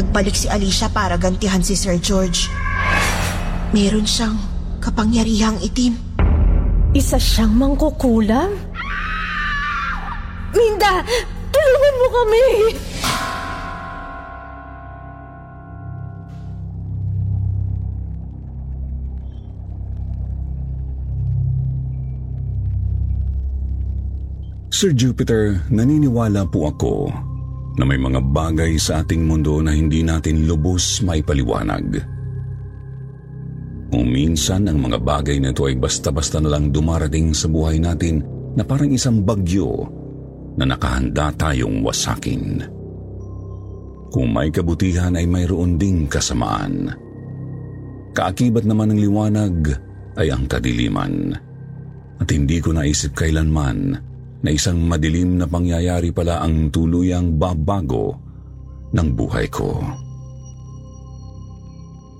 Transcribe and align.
nagbalik 0.00 0.32
si 0.32 0.48
Alicia 0.48 0.88
para 0.88 1.20
gantihan 1.20 1.60
si 1.60 1.76
Sir 1.76 2.00
George. 2.00 2.48
Meron 3.76 4.08
siyang 4.08 4.40
kapangyarihang 4.80 5.60
itim. 5.60 5.92
Isa 6.96 7.20
siyang 7.20 7.52
mangkukulam? 7.52 8.48
Minda, 10.56 11.04
tulungan 11.52 11.94
mo 12.00 12.08
kami! 12.08 12.46
Sir 24.72 24.96
Jupiter, 24.96 25.60
naniniwala 25.68 26.48
po 26.48 26.72
ako 26.72 27.12
na 27.78 27.84
may 27.86 28.00
mga 28.00 28.20
bagay 28.34 28.74
sa 28.80 29.04
ating 29.04 29.22
mundo 29.26 29.62
na 29.62 29.70
hindi 29.70 30.02
natin 30.02 30.48
lubos 30.48 31.04
maipaliwanag. 31.06 32.02
Kung 33.90 34.06
minsan 34.06 34.70
ang 34.70 34.78
mga 34.78 34.98
bagay 35.02 35.42
na 35.42 35.50
ito 35.50 35.66
ay 35.66 35.74
basta-basta 35.78 36.38
na 36.38 36.54
lang 36.54 36.70
dumarating 36.70 37.34
sa 37.34 37.50
buhay 37.50 37.82
natin 37.82 38.22
na 38.54 38.62
parang 38.62 38.90
isang 38.90 39.22
bagyo 39.22 39.86
na 40.58 40.66
nakahanda 40.66 41.34
tayong 41.34 41.82
wasakin. 41.82 42.62
Kung 44.10 44.34
may 44.34 44.50
kabutihan 44.50 45.14
ay 45.14 45.26
mayroon 45.26 45.78
ding 45.78 46.10
kasamaan. 46.10 46.90
Kaakibat 48.10 48.66
naman 48.66 48.90
ng 48.94 49.00
liwanag 49.06 49.54
ay 50.18 50.34
ang 50.34 50.50
kadiliman. 50.50 51.34
At 52.18 52.28
hindi 52.34 52.58
ko 52.58 52.74
naisip 52.74 53.14
kailanman 53.14 54.09
na 54.40 54.50
isang 54.52 54.80
madilim 54.80 55.36
na 55.36 55.44
pangyayari 55.44 56.10
pala 56.10 56.40
ang 56.40 56.72
tuluyang 56.72 57.36
babago 57.36 58.16
ng 58.92 59.08
buhay 59.12 59.46
ko. 59.52 59.80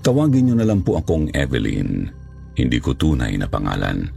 Tawagin 0.01 0.49
niyo 0.49 0.55
na 0.57 0.65
lang 0.65 0.81
po 0.81 0.97
akong 0.97 1.29
Evelyn, 1.33 2.09
hindi 2.57 2.77
ko 2.81 2.97
tunay 2.97 3.37
na 3.37 3.45
pangalan. 3.45 4.09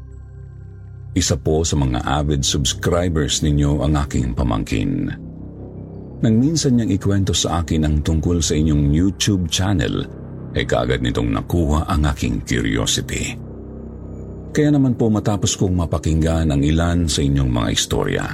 Isa 1.15 1.39
po 1.39 1.63
sa 1.63 1.79
mga 1.79 2.03
avid 2.03 2.43
subscribers 2.43 3.45
ninyo 3.45 3.85
ang 3.85 3.95
aking 3.95 4.35
pamangkin. 4.35 5.13
Nang 6.25 6.35
minsan 6.41 6.75
niyang 6.75 6.91
ikwento 6.97 7.37
sa 7.37 7.61
akin 7.63 7.85
ang 7.85 7.97
tungkol 8.01 8.41
sa 8.41 8.57
inyong 8.57 8.97
YouTube 8.97 9.47
channel, 9.53 10.09
ay 10.57 10.65
kaagad 10.65 11.05
nitong 11.05 11.31
nakuha 11.31 11.85
ang 11.85 12.09
aking 12.09 12.41
curiosity. 12.49 13.37
Kaya 14.55 14.71
naman 14.71 14.95
po 14.95 15.11
matapos 15.11 15.59
kong 15.59 15.75
mapakinggan 15.75 16.55
ang 16.55 16.63
ilan 16.63 17.11
sa 17.11 17.27
inyong 17.27 17.51
mga 17.51 17.69
istorya, 17.75 18.25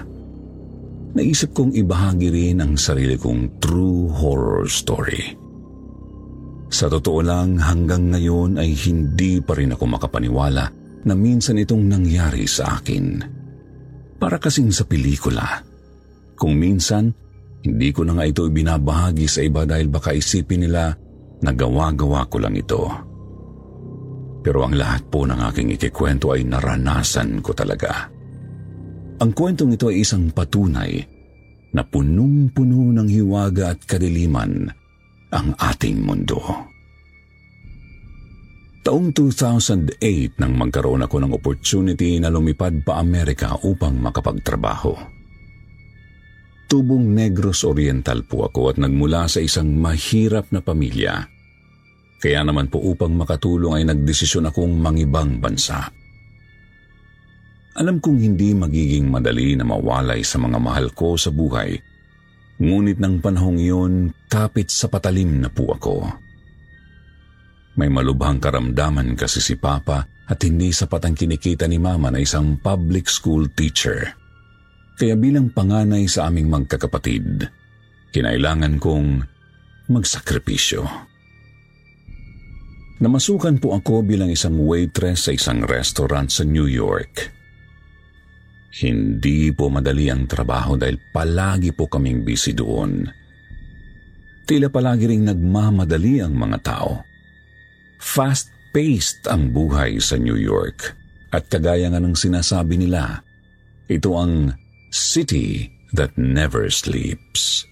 naisip 1.17 1.57
kong 1.57 1.73
ibahagi 1.73 2.29
rin 2.29 2.61
ang 2.61 2.77
sarili 2.77 3.17
kong 3.17 3.57
true 3.57 4.13
horror 4.13 4.69
story. 4.69 5.33
Sa 6.69 6.93
totoo 6.93 7.25
lang, 7.25 7.57
hanggang 7.57 8.13
ngayon 8.13 8.61
ay 8.61 8.77
hindi 8.85 9.41
pa 9.41 9.57
rin 9.57 9.73
ako 9.73 9.97
makapaniwala 9.97 10.65
na 11.09 11.15
minsan 11.17 11.57
itong 11.57 11.89
nangyari 11.89 12.45
sa 12.45 12.77
akin. 12.77 13.25
Para 14.21 14.37
kasing 14.37 14.77
sa 14.77 14.85
pelikula. 14.85 15.65
Kung 16.37 16.53
minsan, 16.53 17.17
hindi 17.65 17.97
ko 17.97 18.05
na 18.05 18.21
nga 18.21 18.29
ito 18.29 18.45
ibinabahagi 18.45 19.25
sa 19.25 19.41
iba 19.41 19.65
dahil 19.65 19.89
baka 19.89 20.13
isipin 20.13 20.69
nila 20.69 20.93
na 21.41 21.51
gawa-gawa 21.57 22.29
ko 22.29 22.37
lang 22.37 22.55
ito. 22.61 23.09
Pero 24.41 24.65
ang 24.65 24.73
lahat 24.73 25.05
po 25.13 25.29
ng 25.29 25.37
aking 25.53 25.77
ikikwento 25.77 26.33
ay 26.33 26.49
naranasan 26.49 27.45
ko 27.45 27.53
talaga. 27.53 28.09
Ang 29.21 29.31
kwentong 29.37 29.77
ito 29.77 29.93
ay 29.93 30.01
isang 30.01 30.33
patunay 30.33 30.97
na 31.77 31.85
punong-puno 31.85 32.89
ng 32.97 33.09
hiwaga 33.09 33.77
at 33.77 33.85
kadiliman 33.85 34.73
ang 35.31 35.49
ating 35.61 36.01
mundo. 36.01 36.41
Taong 38.81 39.13
2008 39.13 40.41
nang 40.41 40.57
magkaroon 40.57 41.05
ako 41.05 41.17
ng 41.21 41.33
opportunity 41.37 42.17
na 42.17 42.33
lumipad 42.33 42.81
pa 42.81 42.97
Amerika 42.97 43.53
upang 43.61 44.01
makapagtrabaho. 44.01 45.21
Tubong 46.65 47.13
Negros 47.13 47.69
Oriental 47.69 48.25
po 48.25 48.49
ako 48.49 48.73
at 48.73 48.77
nagmula 48.81 49.29
sa 49.29 49.45
isang 49.45 49.69
mahirap 49.77 50.49
na 50.49 50.65
pamilya 50.65 51.29
kaya 52.21 52.45
naman 52.45 52.69
po 52.69 52.85
upang 52.85 53.17
makatulong 53.17 53.81
ay 53.81 53.85
nagdesisyon 53.89 54.53
akong 54.53 54.77
mangibang 54.77 55.41
bansa. 55.41 55.89
Alam 57.81 57.97
kong 57.97 58.21
hindi 58.21 58.53
magiging 58.53 59.09
madali 59.09 59.57
na 59.57 59.65
mawalay 59.65 60.21
sa 60.21 60.37
mga 60.37 60.61
mahal 60.61 60.93
ko 60.93 61.17
sa 61.17 61.33
buhay, 61.33 61.81
ngunit 62.61 63.01
ng 63.01 63.25
panahong 63.25 63.57
iyon, 63.57 64.13
kapit 64.29 64.69
sa 64.69 64.93
patalim 64.93 65.41
na 65.41 65.49
po 65.49 65.73
ako. 65.73 65.97
May 67.81 67.89
malubhang 67.89 68.37
karamdaman 68.37 69.17
kasi 69.17 69.41
si 69.41 69.57
Papa 69.57 70.05
at 70.29 70.39
hindi 70.45 70.69
sapat 70.77 71.09
ang 71.09 71.17
kinikita 71.17 71.65
ni 71.65 71.81
Mama 71.81 72.13
na 72.13 72.21
isang 72.21 72.61
public 72.61 73.09
school 73.09 73.49
teacher. 73.49 74.13
Kaya 75.01 75.17
bilang 75.17 75.49
panganay 75.49 76.05
sa 76.05 76.29
aming 76.29 76.53
magkakapatid, 76.53 77.49
kinailangan 78.13 78.77
kong 78.77 79.25
magsakripisyo. 79.89 81.10
Namasukan 83.01 83.57
po 83.65 83.73
ako 83.73 84.05
bilang 84.05 84.29
isang 84.29 84.61
waitress 84.61 85.25
sa 85.25 85.33
isang 85.33 85.65
restaurant 85.65 86.29
sa 86.29 86.45
New 86.45 86.69
York. 86.69 87.33
Hindi 88.85 89.49
po 89.57 89.73
madali 89.73 90.13
ang 90.13 90.29
trabaho 90.29 90.77
dahil 90.77 91.01
palagi 91.09 91.73
po 91.73 91.89
kaming 91.89 92.21
busy 92.21 92.53
doon. 92.53 93.09
Tila 94.45 94.69
palagi 94.69 95.09
ring 95.09 95.25
nagmamadali 95.25 96.21
ang 96.21 96.37
mga 96.37 96.59
tao. 96.61 97.01
Fast-paced 98.05 99.33
ang 99.33 99.49
buhay 99.49 99.97
sa 99.97 100.21
New 100.21 100.37
York 100.37 100.93
at 101.33 101.49
kagaya 101.49 101.89
nga 101.89 102.05
ng 102.05 102.13
sinasabi 102.13 102.77
nila, 102.85 103.25
ito 103.89 104.13
ang 104.13 104.53
city 104.93 105.73
that 105.97 106.13
never 106.21 106.69
sleeps. 106.69 107.65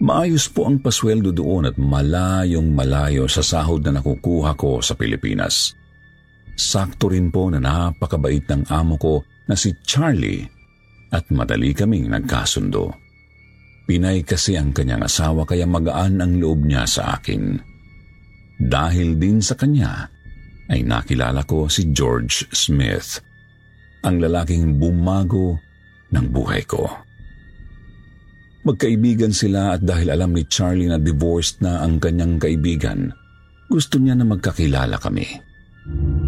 Maayos 0.00 0.48
po 0.48 0.64
ang 0.64 0.80
pasweldo 0.80 1.28
doon 1.28 1.68
at 1.68 1.76
malayong 1.76 2.72
malayo 2.72 3.28
sa 3.28 3.44
sahod 3.44 3.84
na 3.84 4.00
nakukuha 4.00 4.56
ko 4.56 4.80
sa 4.80 4.96
Pilipinas. 4.96 5.76
Sakto 6.56 7.12
rin 7.12 7.28
po 7.28 7.52
na 7.52 7.60
napakabait 7.60 8.48
ng 8.48 8.64
amo 8.72 8.96
ko 8.96 9.20
na 9.44 9.52
si 9.52 9.76
Charlie 9.84 10.48
at 11.12 11.28
madali 11.28 11.76
kaming 11.76 12.08
nagkasundo. 12.08 12.88
Pinay 13.84 14.24
kasi 14.24 14.56
ang 14.56 14.72
kanyang 14.72 15.04
asawa 15.04 15.44
kaya 15.44 15.68
magaan 15.68 16.24
ang 16.24 16.32
loob 16.40 16.64
niya 16.64 16.88
sa 16.88 17.20
akin. 17.20 17.60
Dahil 18.56 19.20
din 19.20 19.44
sa 19.44 19.52
kanya 19.52 20.08
ay 20.72 20.80
nakilala 20.80 21.44
ko 21.44 21.68
si 21.68 21.92
George 21.92 22.48
Smith, 22.56 23.20
ang 24.00 24.16
lalaking 24.16 24.80
bumago 24.80 25.60
ng 26.08 26.26
buhay 26.32 26.64
ko. 26.64 26.88
Magkaibigan 28.60 29.32
sila 29.32 29.72
at 29.72 29.80
dahil 29.80 30.12
alam 30.12 30.36
ni 30.36 30.44
Charlie 30.44 30.84
na 30.84 31.00
divorced 31.00 31.64
na 31.64 31.80
ang 31.80 31.96
kanyang 31.96 32.36
kaibigan, 32.36 33.08
gusto 33.72 33.96
niya 33.96 34.12
na 34.12 34.28
magkakilala 34.28 35.00
kami. 35.00 35.24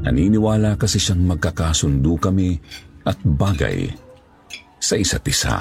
Naniniwala 0.08 0.80
kasi 0.80 0.96
siyang 0.96 1.28
magkakasundo 1.28 2.16
kami 2.16 2.56
at 3.04 3.20
bagay 3.20 3.92
sa 4.80 4.96
isa't 4.96 5.28
isa. 5.28 5.60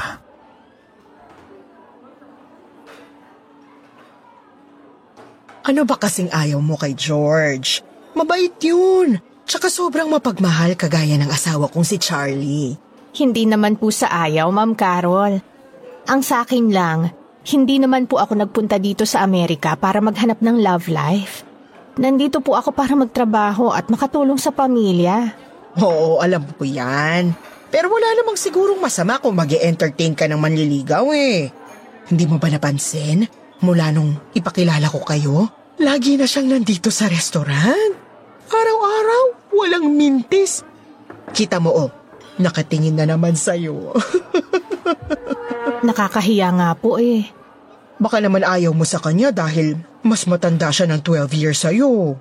Ano 5.62 5.86
ba 5.86 6.00
kasing 6.00 6.32
ayaw 6.32 6.58
mo 6.64 6.80
kay 6.80 6.96
George? 6.98 7.86
Mabait 8.18 8.56
yun. 8.64 9.20
Tsaka 9.46 9.68
sobrang 9.68 10.08
mapagmahal 10.08 10.80
kagaya 10.80 11.20
ng 11.20 11.28
asawa 11.28 11.68
kong 11.68 11.86
si 11.86 12.00
Charlie. 12.00 12.80
Hindi 13.12 13.44
naman 13.44 13.76
po 13.76 13.92
sa 13.92 14.08
ayaw, 14.26 14.48
Ma'am 14.50 14.74
Carol. 14.74 15.51
Ang 16.12 16.28
sa 16.28 16.44
akin 16.44 16.76
lang, 16.76 17.16
hindi 17.56 17.80
naman 17.80 18.04
po 18.04 18.20
ako 18.20 18.36
nagpunta 18.36 18.76
dito 18.84 19.08
sa 19.08 19.24
Amerika 19.24 19.80
para 19.80 20.04
maghanap 20.04 20.44
ng 20.44 20.60
love 20.60 20.92
life. 20.92 21.48
Nandito 21.96 22.44
po 22.44 22.60
ako 22.60 22.76
para 22.76 23.00
magtrabaho 23.00 23.72
at 23.72 23.88
makatulong 23.88 24.36
sa 24.36 24.52
pamilya. 24.52 25.32
Oo, 25.80 26.20
alam 26.20 26.44
ko 26.60 26.68
yan. 26.68 27.32
Pero 27.72 27.88
wala 27.88 28.12
namang 28.20 28.36
sigurong 28.36 28.84
masama 28.84 29.24
kung 29.24 29.40
mag 29.40 29.56
entertain 29.56 30.12
ka 30.12 30.28
ng 30.28 30.36
manliligaw 30.36 31.16
eh. 31.16 31.48
Hindi 32.12 32.28
mo 32.28 32.44
ba 32.44 32.52
napansin? 32.52 33.24
Mula 33.64 33.96
nung 33.96 34.12
ipakilala 34.36 34.92
ko 34.92 35.00
kayo, 35.08 35.48
lagi 35.80 36.20
na 36.20 36.28
siyang 36.28 36.60
nandito 36.60 36.92
sa 36.92 37.08
restaurant. 37.08 37.96
Araw-araw, 38.52 39.56
walang 39.56 39.96
mintis. 39.96 40.60
Kita 41.32 41.64
mo 41.64 41.88
oh, 41.88 41.90
nakatingin 42.36 43.00
na 43.00 43.08
naman 43.08 43.40
sa'yo. 43.40 43.96
Nakakahiya 45.82 46.50
nga 46.58 46.70
po 46.78 47.02
eh. 47.02 47.26
Baka 48.02 48.18
naman 48.22 48.46
ayaw 48.46 48.74
mo 48.74 48.86
sa 48.86 48.98
kanya 48.98 49.30
dahil 49.30 49.78
mas 50.02 50.26
matanda 50.26 50.74
siya 50.74 50.90
ng 50.90 51.02
12 51.06 51.38
years 51.38 51.62
sa'yo. 51.62 52.18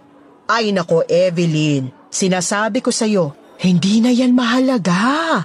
Ay 0.49 0.73
nako, 0.77 1.05
Evelyn. 1.09 1.89
Sinasabi 2.11 2.85
ko 2.85 2.93
sa'yo, 2.93 3.33
hindi 3.61 4.05
na 4.05 4.12
yan 4.12 4.37
mahalaga. 4.37 5.45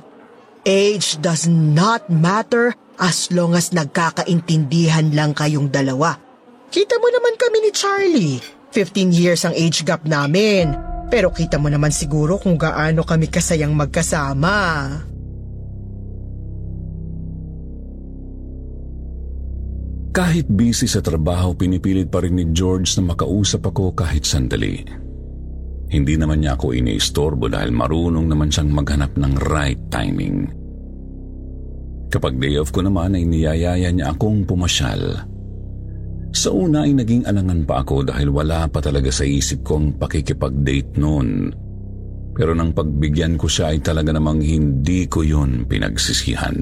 Age 0.66 1.22
does 1.22 1.46
not 1.48 2.10
matter 2.10 2.74
As 2.96 3.28
long 3.36 3.52
as 3.60 3.76
nagkakaintindihan 3.76 5.12
lang 5.12 5.36
kayong 5.36 5.68
dalawa. 5.68 6.16
Kita 6.72 6.96
mo 7.00 7.08
naman 7.12 7.36
kami 7.36 7.58
ni 7.68 7.72
Charlie. 7.76 8.40
15 8.72 9.12
years 9.12 9.44
ang 9.44 9.56
age 9.56 9.84
gap 9.84 10.08
namin. 10.08 10.72
Pero 11.12 11.32
kita 11.32 11.60
mo 11.60 11.68
naman 11.68 11.92
siguro 11.92 12.40
kung 12.40 12.56
gaano 12.56 13.04
kami 13.04 13.28
kasayang 13.28 13.76
magkasama. 13.76 14.56
Kahit 20.16 20.48
busy 20.48 20.88
sa 20.88 21.04
trabaho, 21.04 21.52
pinipilit 21.60 22.08
pa 22.08 22.24
rin 22.24 22.40
ni 22.40 22.48
George 22.56 22.88
na 22.96 23.12
makausap 23.12 23.68
ako 23.68 23.92
kahit 23.92 24.24
sandali. 24.24 24.80
Hindi 25.92 26.16
naman 26.16 26.40
niya 26.40 26.56
ako 26.56 26.72
iniistorbo 26.72 27.52
dahil 27.52 27.76
marunong 27.76 28.24
naman 28.24 28.48
siyang 28.48 28.72
maghanap 28.72 29.12
ng 29.20 29.34
right 29.52 29.92
timing. 29.92 30.48
Kapag 32.08 32.40
day 32.40 32.56
off 32.56 32.72
ko 32.72 32.80
naman 32.80 33.20
ay 33.20 33.28
niyayaya 33.28 33.92
niya 33.92 34.16
akong 34.16 34.48
pumasyal. 34.48 35.20
Sa 36.32 36.50
una 36.56 36.88
ay 36.88 36.96
naging 36.96 37.28
alangan 37.28 37.68
pa 37.68 37.84
ako 37.84 38.08
dahil 38.08 38.32
wala 38.32 38.72
pa 38.72 38.80
talaga 38.80 39.12
sa 39.12 39.28
isip 39.28 39.68
ko 39.68 39.84
ang 39.84 40.00
pakikipag-date 40.00 40.96
noon. 40.96 41.52
Pero 42.32 42.56
nang 42.56 42.72
pagbigyan 42.72 43.36
ko 43.36 43.52
siya 43.52 43.76
ay 43.76 43.84
talaga 43.84 44.16
namang 44.16 44.40
hindi 44.40 45.12
ko 45.12 45.28
yun 45.28 45.68
pinagsisihan. 45.68 46.56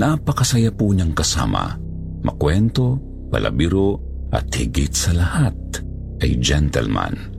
Napakasaya 0.00 0.72
po 0.72 0.88
niyang 0.96 1.12
kasama 1.12 1.85
makwento, 2.22 3.00
palabiro 3.28 4.00
at 4.32 4.48
higit 4.52 4.92
sa 4.92 5.12
lahat 5.12 5.56
ay 6.22 6.38
gentleman. 6.40 7.36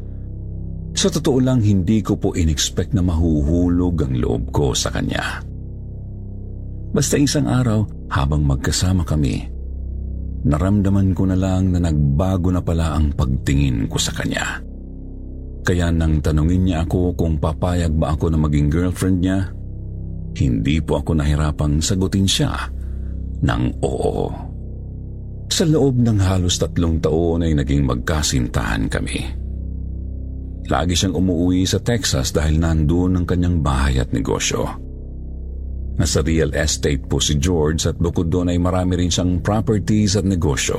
Sa 0.97 1.13
totoo 1.13 1.37
lang, 1.37 1.61
hindi 1.61 2.01
ko 2.01 2.17
po 2.17 2.33
inexpect 2.33 2.97
na 2.97 3.05
mahuhulog 3.05 4.01
ang 4.01 4.17
loob 4.17 4.49
ko 4.49 4.73
sa 4.73 4.89
kanya. 4.89 5.45
Basta 6.89 7.21
isang 7.21 7.45
araw, 7.45 7.85
habang 8.09 8.41
magkasama 8.41 9.05
kami, 9.05 9.45
naramdaman 10.47 11.13
ko 11.13 11.29
na 11.29 11.37
lang 11.37 11.69
na 11.69 11.85
nagbago 11.85 12.49
na 12.49 12.65
pala 12.65 12.97
ang 12.97 13.13
pagtingin 13.13 13.85
ko 13.85 14.01
sa 14.01 14.15
kanya. 14.17 14.63
Kaya 15.61 15.91
nang 15.91 16.23
tanungin 16.23 16.65
niya 16.65 16.87
ako 16.87 17.13
kung 17.13 17.37
papayag 17.37 17.93
ba 17.93 18.15
ako 18.15 18.31
na 18.33 18.39
maging 18.39 18.71
girlfriend 18.71 19.19
niya, 19.21 19.51
hindi 20.39 20.79
po 20.79 21.03
ako 21.03 21.19
nahirapang 21.19 21.83
sagutin 21.83 22.25
siya 22.25 22.71
ng 23.43 23.63
oo. 23.83 24.46
Sa 25.57 25.65
loob 25.65 25.97
ng 25.97 26.21
halos 26.21 26.61
tatlong 26.61 27.01
taon 27.01 27.41
ay 27.41 27.57
naging 27.57 27.81
magkasintahan 27.81 28.85
kami. 28.93 29.25
Lagi 30.69 30.93
siyang 30.93 31.17
umuwi 31.17 31.65
sa 31.65 31.81
Texas 31.81 32.29
dahil 32.29 32.61
nandun 32.61 33.17
ang 33.17 33.25
kanyang 33.25 33.65
bahay 33.65 33.97
at 33.97 34.13
negosyo. 34.13 34.69
Nasa 35.97 36.21
real 36.21 36.53
estate 36.53 37.09
po 37.09 37.17
si 37.17 37.41
George 37.41 37.89
at 37.89 37.97
bukod 37.97 38.29
doon 38.29 38.53
ay 38.53 38.61
marami 38.61 39.01
rin 39.01 39.09
siyang 39.09 39.41
properties 39.41 40.13
at 40.13 40.29
negosyo. 40.29 40.77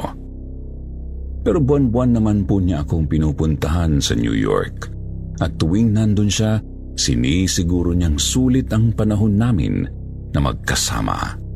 Pero 1.42 1.58
buwan-buwan 1.58 2.14
naman 2.14 2.46
po 2.46 2.62
niya 2.62 2.86
akong 2.86 3.10
pinupuntahan 3.10 3.98
sa 3.98 4.14
New 4.14 4.38
York. 4.38 4.94
At 5.42 5.58
tuwing 5.58 5.90
nandun 5.90 6.30
siya, 6.30 6.62
sinisiguro 6.94 7.90
niyang 7.98 8.14
sulit 8.14 8.70
ang 8.70 8.94
panahon 8.94 9.42
namin 9.42 9.90
na 10.30 10.38
magkasama. 10.38 11.47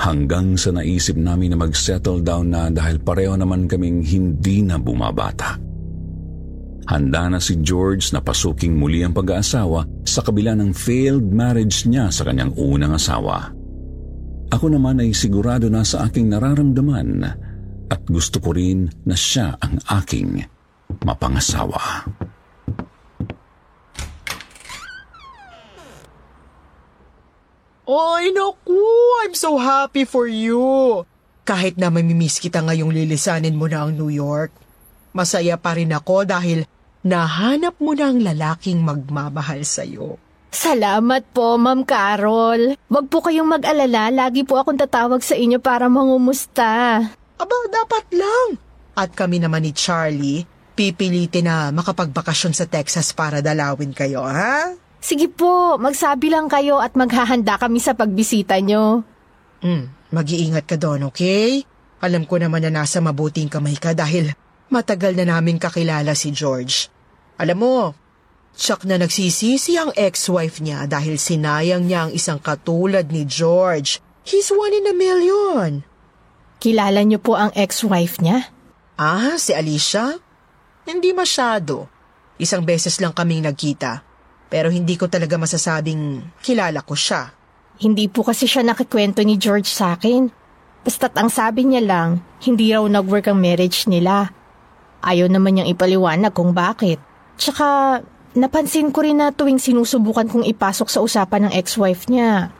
Hanggang 0.00 0.56
sa 0.56 0.72
naisip 0.72 1.20
namin 1.20 1.52
na 1.52 1.58
mag-settle 1.60 2.24
down 2.24 2.48
na 2.48 2.72
dahil 2.72 2.96
pareho 3.02 3.36
naman 3.36 3.68
kaming 3.68 4.00
hindi 4.00 4.64
na 4.64 4.80
bumabata. 4.80 5.60
Handa 6.88 7.30
na 7.30 7.38
si 7.38 7.60
George 7.62 8.10
na 8.10 8.18
pasuking 8.18 8.74
muli 8.74 9.06
ang 9.06 9.14
pag-aasawa 9.14 10.02
sa 10.02 10.20
kabila 10.24 10.56
ng 10.58 10.74
failed 10.74 11.30
marriage 11.30 11.86
niya 11.86 12.10
sa 12.10 12.26
kanyang 12.26 12.50
unang 12.58 12.98
asawa. 12.98 13.54
Ako 14.52 14.66
naman 14.68 15.00
ay 15.00 15.16
sigurado 15.16 15.70
na 15.72 15.86
sa 15.86 16.04
aking 16.04 16.28
nararamdaman 16.28 17.24
at 17.88 18.00
gusto 18.08 18.42
ko 18.42 18.52
rin 18.52 18.90
na 19.06 19.16
siya 19.16 19.56
ang 19.62 19.80
aking 19.88 20.44
mapangasawa. 21.06 22.04
Ay, 27.82 28.30
naku! 28.30 28.78
I'm 29.26 29.34
so 29.34 29.58
happy 29.58 30.06
for 30.06 30.30
you! 30.30 31.02
Kahit 31.42 31.74
na 31.74 31.90
mamimiss 31.90 32.38
kita 32.38 32.62
ngayong 32.62 32.94
lilisanin 32.94 33.58
mo 33.58 33.66
na 33.66 33.82
ang 33.82 33.98
New 33.98 34.06
York, 34.06 34.54
masaya 35.10 35.58
pa 35.58 35.74
rin 35.74 35.90
ako 35.90 36.22
dahil 36.22 36.62
nahanap 37.02 37.74
mo 37.82 37.98
na 37.98 38.14
ang 38.14 38.22
lalaking 38.22 38.86
magmamahal 38.86 39.66
sa'yo. 39.66 40.14
Salamat 40.54 41.26
po, 41.34 41.58
Ma'am 41.58 41.82
Carol. 41.82 42.78
Huwag 42.86 43.06
po 43.10 43.18
kayong 43.18 43.50
mag-alala. 43.50 44.14
Lagi 44.14 44.46
po 44.46 44.62
akong 44.62 44.78
tatawag 44.78 45.18
sa 45.24 45.34
inyo 45.34 45.58
para 45.58 45.90
mangumusta. 45.90 47.02
Aba, 47.40 47.56
dapat 47.66 48.04
lang. 48.14 48.62
At 48.94 49.10
kami 49.16 49.42
naman 49.42 49.66
ni 49.66 49.74
Charlie, 49.74 50.46
pipilitin 50.78 51.50
na 51.50 51.74
makapagbakasyon 51.74 52.54
sa 52.54 52.68
Texas 52.70 53.10
para 53.10 53.42
dalawin 53.42 53.90
kayo, 53.90 54.22
ha? 54.22 54.76
Sige 55.02 55.26
po, 55.26 55.82
magsabi 55.82 56.30
lang 56.30 56.46
kayo 56.46 56.78
at 56.78 56.94
maghahanda 56.94 57.58
kami 57.58 57.82
sa 57.82 57.90
pagbisita 57.90 58.54
nyo. 58.62 59.02
Hmm, 59.58 59.90
mag-iingat 60.14 60.62
ka 60.62 60.78
doon, 60.78 61.10
okay? 61.10 61.66
Alam 61.98 62.22
ko 62.22 62.38
naman 62.38 62.62
na 62.62 62.70
nasa 62.70 63.02
mabuting 63.02 63.50
kamay 63.50 63.74
ka 63.74 63.98
dahil 63.98 64.30
matagal 64.70 65.18
na 65.18 65.26
naming 65.26 65.58
kakilala 65.58 66.14
si 66.14 66.30
George. 66.30 66.86
Alam 67.34 67.58
mo, 67.58 67.76
tsak 68.54 68.86
na 68.86 68.94
nagsisisi 68.94 69.74
ang 69.74 69.90
ex-wife 69.98 70.62
niya 70.62 70.86
dahil 70.86 71.18
sinayang 71.18 71.82
niya 71.82 72.06
ang 72.06 72.12
isang 72.14 72.38
katulad 72.38 73.10
ni 73.10 73.26
George. 73.26 73.98
He's 74.22 74.54
one 74.54 74.70
in 74.70 74.86
a 74.86 74.94
million. 74.94 75.82
Kilala 76.62 77.02
niyo 77.02 77.18
po 77.18 77.34
ang 77.34 77.50
ex-wife 77.58 78.22
niya? 78.22 78.54
Ah, 78.94 79.34
si 79.34 79.50
Alicia? 79.50 80.14
Hindi 80.86 81.10
masyado. 81.10 81.90
Isang 82.38 82.62
beses 82.62 83.02
lang 83.02 83.10
kaming 83.10 83.42
nagkita. 83.50 84.11
Pero 84.52 84.68
hindi 84.68 85.00
ko 85.00 85.08
talaga 85.08 85.40
masasabing 85.40 86.20
kilala 86.44 86.84
ko 86.84 86.92
siya. 86.92 87.32
Hindi 87.80 88.04
po 88.12 88.20
kasi 88.20 88.44
siya 88.44 88.60
nakikwento 88.60 89.24
ni 89.24 89.40
George 89.40 89.72
sa 89.72 89.96
akin. 89.96 90.28
Basta't 90.84 91.16
ang 91.16 91.32
sabi 91.32 91.64
niya 91.64 91.80
lang, 91.80 92.20
hindi 92.44 92.68
raw 92.68 92.84
nag-work 92.84 93.32
ang 93.32 93.40
marriage 93.40 93.88
nila. 93.88 94.28
Ayaw 95.00 95.32
naman 95.32 95.56
niyang 95.56 95.72
ipaliwanag 95.72 96.36
kung 96.36 96.52
bakit. 96.52 97.00
Tsaka, 97.40 97.98
napansin 98.36 98.92
ko 98.92 99.00
rin 99.00 99.24
na 99.24 99.32
tuwing 99.32 99.56
sinusubukan 99.56 100.28
kong 100.28 100.44
ipasok 100.44 100.88
sa 100.92 101.00
usapan 101.00 101.48
ng 101.48 101.52
ex-wife 101.56 102.12
niya, 102.12 102.52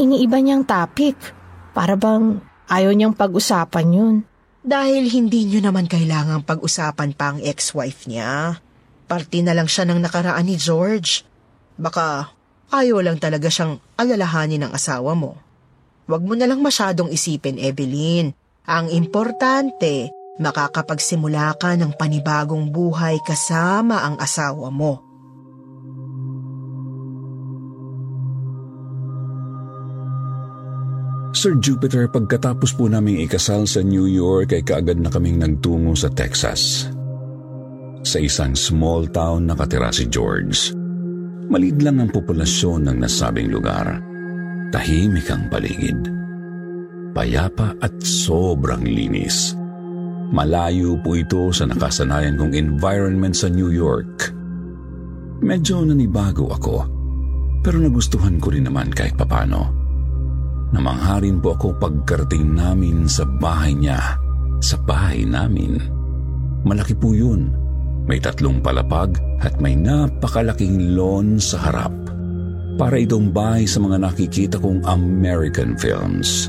iniiba 0.00 0.40
niyang 0.40 0.64
topic. 0.64 1.20
Para 1.76 2.00
bang 2.00 2.40
ayaw 2.72 2.96
niyang 2.96 3.12
pag-usapan 3.12 3.86
yun. 3.92 4.16
Dahil 4.66 5.06
hindi 5.12 5.46
niyo 5.46 5.60
naman 5.60 5.84
kailangang 5.84 6.42
pag-usapan 6.42 7.12
pa 7.12 7.36
ang 7.36 7.38
ex-wife 7.44 8.08
niya. 8.08 8.58
Party 9.06 9.46
na 9.46 9.54
lang 9.54 9.70
siya 9.70 9.86
ng 9.86 10.02
nakaraan 10.02 10.46
ni 10.46 10.58
George. 10.58 11.22
Baka 11.78 12.34
ayaw 12.74 12.98
lang 13.06 13.22
talaga 13.22 13.46
siyang 13.46 13.78
alalahanin 13.94 14.66
ng 14.66 14.72
asawa 14.74 15.14
mo. 15.14 15.38
Huwag 16.06 16.22
mo 16.22 16.34
na 16.34 16.46
lang 16.46 16.62
masyadong 16.62 17.10
isipin, 17.10 17.58
Evelyn. 17.58 18.34
Ang 18.66 18.90
importante, 18.90 20.10
makakapagsimula 20.42 21.54
ka 21.58 21.78
ng 21.78 21.94
panibagong 21.94 22.70
buhay 22.70 23.22
kasama 23.22 24.02
ang 24.02 24.18
asawa 24.18 24.70
mo. 24.74 25.06
Sir 31.36 31.52
Jupiter, 31.60 32.08
pagkatapos 32.08 32.72
po 32.74 32.88
naming 32.88 33.20
ikasal 33.20 33.68
sa 33.68 33.84
New 33.84 34.08
York 34.08 34.56
ay 34.56 34.64
kaagad 34.64 34.96
na 34.96 35.12
kaming 35.12 35.36
nagtungo 35.36 35.92
sa 35.92 36.08
Texas. 36.08 36.88
Sa 38.06 38.22
isang 38.22 38.54
small 38.54 39.10
town 39.10 39.50
nakatira 39.50 39.90
si 39.90 40.06
George. 40.06 40.70
Malid 41.50 41.82
lang 41.82 41.98
ang 41.98 42.14
populasyon 42.14 42.86
ng 42.86 43.02
nasabing 43.02 43.50
lugar. 43.50 43.98
Tahimik 44.70 45.26
ang 45.26 45.50
paligid. 45.50 46.06
Payapa 47.10 47.74
at 47.82 47.98
sobrang 48.06 48.86
linis. 48.86 49.58
Malayo 50.30 50.94
po 51.02 51.18
ito 51.18 51.50
sa 51.50 51.66
nakasanayan 51.66 52.38
kong 52.38 52.54
environment 52.54 53.34
sa 53.34 53.50
New 53.50 53.74
York. 53.74 54.30
Medyo 55.42 55.90
nanibago 55.90 56.54
ako, 56.54 56.86
pero 57.66 57.82
nagustuhan 57.82 58.38
ko 58.38 58.54
rin 58.54 58.70
naman 58.70 58.94
kahit 58.94 59.18
papano. 59.18 59.66
Namangharin 60.70 61.42
po 61.42 61.58
ako 61.58 61.74
pagkarating 61.82 62.54
namin 62.54 63.10
sa 63.10 63.26
bahay 63.26 63.74
niya, 63.74 63.98
sa 64.62 64.78
bahay 64.78 65.26
namin. 65.26 65.82
Malaki 66.62 66.94
po 66.94 67.10
yun 67.10 67.65
may 68.06 68.22
tatlong 68.22 68.62
palapag 68.62 69.18
at 69.42 69.58
may 69.58 69.74
napakalaking 69.74 70.94
lawn 70.94 71.42
sa 71.42 71.58
harap. 71.58 71.92
Para 72.76 73.00
bahay 73.32 73.64
sa 73.66 73.82
mga 73.82 74.04
nakikita 74.04 74.56
kong 74.60 74.84
American 74.86 75.74
films. 75.80 76.46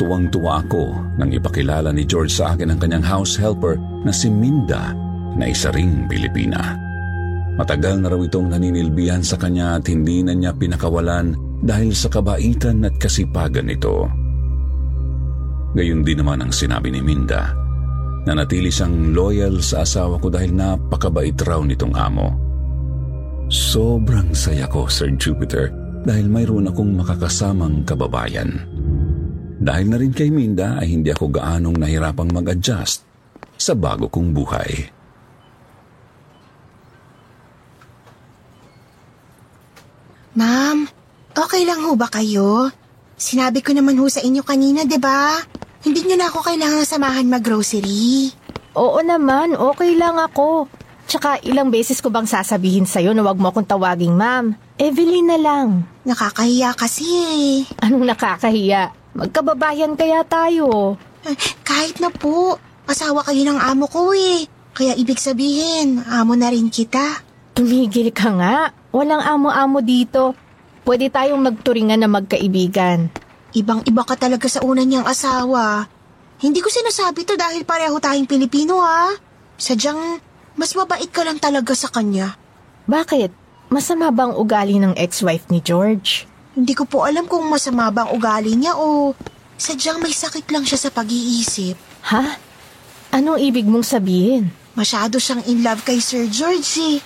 Tuwang-tuwa 0.00 0.64
ako 0.64 0.96
nang 1.20 1.30
ipakilala 1.30 1.92
ni 1.92 2.08
George 2.08 2.32
sa 2.32 2.56
akin 2.56 2.72
ang 2.72 2.80
kanyang 2.80 3.04
house 3.04 3.36
helper 3.36 3.76
na 4.02 4.08
si 4.08 4.32
Minda 4.32 4.96
na 5.36 5.44
isa 5.44 5.68
ring 5.70 6.08
Pilipina. 6.08 6.80
Matagal 7.60 8.00
na 8.00 8.08
raw 8.08 8.16
itong 8.24 8.48
naninilbihan 8.48 9.20
sa 9.20 9.36
kanya 9.36 9.76
at 9.76 9.84
hindi 9.92 10.24
na 10.24 10.32
niya 10.32 10.56
pinakawalan 10.56 11.36
dahil 11.60 11.92
sa 11.92 12.08
kabaitan 12.08 12.88
at 12.88 12.96
kasipagan 12.96 13.68
nito. 13.68 14.08
Gayon 15.76 16.00
din 16.00 16.24
naman 16.24 16.40
ang 16.40 16.52
sinabi 16.56 16.88
ni 16.88 17.04
Minda 17.04 17.52
na 18.28 18.36
natili 18.36 18.68
siyang 18.68 19.16
loyal 19.16 19.64
sa 19.64 19.84
asawa 19.84 20.20
ko 20.20 20.28
dahil 20.28 20.52
napakabait 20.52 21.36
raw 21.40 21.60
nitong 21.64 21.94
amo. 21.96 22.28
Sobrang 23.50 24.30
saya 24.30 24.70
ko, 24.70 24.86
Sir 24.86 25.10
Jupiter, 25.18 25.72
dahil 26.06 26.30
mayroon 26.30 26.70
akong 26.70 26.94
makakasamang 26.94 27.82
kababayan. 27.82 28.62
Dahil 29.60 29.86
na 29.92 29.96
rin 30.00 30.14
kay 30.14 30.32
Minda 30.32 30.80
ay 30.80 30.96
hindi 30.96 31.12
ako 31.12 31.36
gaanong 31.36 31.76
nahirapang 31.76 32.32
mag-adjust 32.32 33.04
sa 33.60 33.72
bago 33.76 34.08
kong 34.08 34.32
buhay. 34.32 34.88
Ma'am, 40.38 40.88
okay 41.36 41.62
lang 41.68 41.84
ho 41.84 41.92
ba 41.98 42.08
kayo? 42.08 42.72
Sinabi 43.20 43.60
ko 43.60 43.76
naman 43.76 44.00
ho 44.00 44.08
sa 44.08 44.24
inyo 44.24 44.40
kanina, 44.40 44.88
'di 44.88 44.96
ba? 44.96 45.36
Hindi 45.80 46.04
niyo 46.04 46.16
na 46.20 46.28
ako 46.28 46.44
kailangan 46.44 46.84
samahan 46.84 47.24
mag-grocery. 47.24 48.36
Oo 48.76 49.00
naman, 49.00 49.56
okay 49.56 49.96
lang 49.96 50.20
ako. 50.20 50.68
Tsaka 51.08 51.40
ilang 51.42 51.72
beses 51.72 51.98
ko 51.98 52.12
bang 52.12 52.28
sasabihin 52.28 52.86
sa'yo 52.86 53.10
na 53.10 53.24
wag 53.24 53.40
mo 53.40 53.50
akong 53.50 53.66
tawaging 53.66 54.14
ma'am? 54.14 54.54
Evelyn 54.78 55.26
na 55.26 55.38
lang. 55.40 55.88
Nakakahiya 56.06 56.76
kasi 56.76 57.02
eh. 57.08 57.54
Anong 57.82 58.06
nakakahiya? 58.06 58.94
Magkababayan 59.16 59.98
kaya 59.98 60.22
tayo. 60.22 60.94
Eh, 61.26 61.34
Kahit 61.66 61.98
na 61.98 62.14
po, 62.14 62.60
asawa 62.86 63.26
kayo 63.26 63.42
ng 63.42 63.58
amo 63.58 63.90
ko 63.90 64.14
eh. 64.14 64.46
Kaya 64.70 64.94
ibig 64.94 65.18
sabihin, 65.18 65.98
amo 66.06 66.38
na 66.38 66.52
rin 66.52 66.70
kita. 66.70 67.26
Tumigil 67.58 68.14
ka 68.14 68.30
nga. 68.38 68.70
Walang 68.94 69.24
amo-amo 69.24 69.82
dito. 69.82 70.38
Pwede 70.86 71.10
tayong 71.10 71.42
magturingan 71.42 71.98
na 71.98 72.08
magkaibigan. 72.08 73.10
Ibang-iba 73.50 74.02
ka 74.06 74.14
talaga 74.14 74.46
sa 74.46 74.62
una 74.62 74.86
niyang 74.86 75.06
asawa. 75.06 75.90
Hindi 76.40 76.62
ko 76.62 76.70
sinasabi 76.70 77.26
to 77.26 77.34
dahil 77.34 77.66
pareho 77.66 77.98
tayong 77.98 78.30
Pilipino 78.30 78.78
ha. 78.80 79.10
Sadyang, 79.60 80.22
mas 80.54 80.72
mabait 80.78 81.10
ka 81.10 81.26
lang 81.26 81.42
talaga 81.42 81.74
sa 81.74 81.90
kanya. 81.90 82.38
Bakit? 82.86 83.34
Masama 83.70 84.10
bang 84.10 84.34
ugali 84.34 84.78
ng 84.78 84.94
ex-wife 84.98 85.46
ni 85.50 85.62
George? 85.62 86.26
Hindi 86.54 86.74
ko 86.74 86.86
po 86.86 87.06
alam 87.06 87.26
kung 87.30 87.46
masama 87.46 87.90
bang 87.90 88.10
ugali 88.10 88.54
niya 88.58 88.74
o 88.74 89.14
sadyang 89.54 90.02
may 90.02 90.14
sakit 90.14 90.48
lang 90.50 90.66
siya 90.66 90.88
sa 90.88 90.90
pag-iisip. 90.90 91.78
Ha? 92.10 92.38
Anong 93.14 93.42
ibig 93.42 93.66
mong 93.66 93.86
sabihin? 93.86 94.50
Masyado 94.78 95.18
siyang 95.18 95.42
in 95.50 95.66
love 95.66 95.82
kay 95.82 95.98
Sir 95.98 96.30
George 96.30 96.66
eh. 96.78 96.98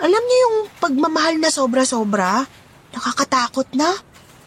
Alam 0.00 0.22
niyo 0.24 0.38
yung 0.48 0.56
pagmamahal 0.80 1.38
na 1.38 1.52
sobra-sobra? 1.52 2.48
Nakakatakot 2.90 3.70
na. 3.76 3.94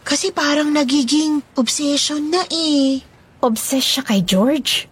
Kasi 0.06 0.30
parang 0.30 0.70
nagiging 0.70 1.42
obsession 1.58 2.30
na 2.30 2.46
eh. 2.46 3.02
Obsessed 3.42 3.98
siya 3.98 4.02
kay 4.06 4.22
George? 4.22 4.86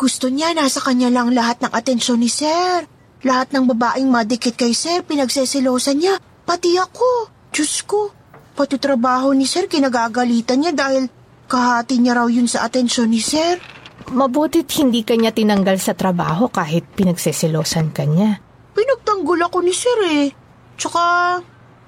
Gusto 0.00 0.32
niya 0.32 0.56
nasa 0.56 0.80
kanya 0.80 1.12
lang 1.12 1.36
lahat 1.36 1.60
ng 1.60 1.76
atensyon 1.76 2.24
ni 2.24 2.32
Sir. 2.32 2.88
Lahat 3.20 3.52
ng 3.52 3.68
babaeng 3.68 4.08
madikit 4.08 4.56
kay 4.56 4.72
Sir, 4.72 5.04
pinagsesilosan 5.04 6.00
niya. 6.00 6.16
Pati 6.48 6.72
ako. 6.80 7.28
Diyos 7.52 7.84
ko. 7.84 8.08
Pati 8.56 8.80
trabaho 8.80 9.36
ni 9.36 9.44
Sir, 9.44 9.68
kinagagalitan 9.68 10.64
niya 10.64 10.72
dahil 10.72 11.04
kahati 11.52 12.00
niya 12.00 12.16
raw 12.16 12.28
yun 12.32 12.48
sa 12.48 12.64
atensyon 12.64 13.12
ni 13.12 13.20
Sir. 13.20 13.60
Mabutit 14.08 14.72
hindi 14.80 15.04
kanya 15.04 15.36
tinanggal 15.36 15.76
sa 15.76 15.92
trabaho 15.92 16.48
kahit 16.48 16.88
pinagsesilosan 16.96 17.92
ka 17.92 18.08
niya. 18.08 18.40
Pinagtanggol 18.72 19.40
ako 19.44 19.60
ni 19.60 19.76
Sir 19.76 20.00
eh. 20.16 20.32
Tsaka, 20.80 21.04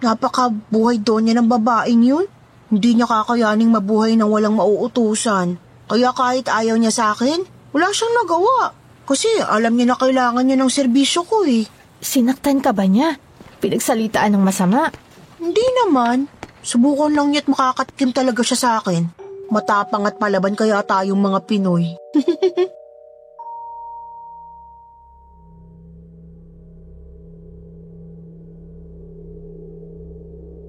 napakabuhay 0.04 1.00
doon 1.00 1.32
niya 1.32 1.34
ng 1.40 1.48
babaeng 1.48 2.04
yun. 2.04 2.28
Hindi 2.68 3.00
niya 3.00 3.08
kakayaning 3.08 3.72
mabuhay 3.72 4.12
nang 4.14 4.28
walang 4.28 4.60
mauutusan. 4.60 5.56
Kaya 5.88 6.12
kahit 6.12 6.52
ayaw 6.52 6.76
niya 6.76 6.92
sa 6.92 7.04
akin, 7.16 7.40
wala 7.72 7.88
siyang 7.88 8.14
nagawa. 8.24 8.76
Kasi 9.08 9.40
alam 9.40 9.72
niya 9.72 9.92
na 9.92 9.96
kailangan 9.96 10.44
niya 10.44 10.60
ng 10.60 10.68
serbisyo 10.68 11.24
ko 11.24 11.48
eh. 11.48 11.64
Sinaktan 12.04 12.60
ka 12.60 12.76
ba 12.76 12.84
niya? 12.84 13.16
Pinagsalitaan 13.64 14.36
ng 14.36 14.44
masama? 14.44 14.92
Hindi 15.40 15.64
naman. 15.80 16.28
Subukan 16.60 17.16
lang 17.16 17.32
niya't 17.32 17.48
makakatikim 17.48 18.12
talaga 18.12 18.44
siya 18.44 18.58
sa 18.60 18.70
akin. 18.84 19.08
Matapang 19.48 20.04
at 20.04 20.20
palaban 20.20 20.52
kaya 20.52 20.84
tayong 20.84 21.18
mga 21.18 21.38
Pinoy. 21.48 21.96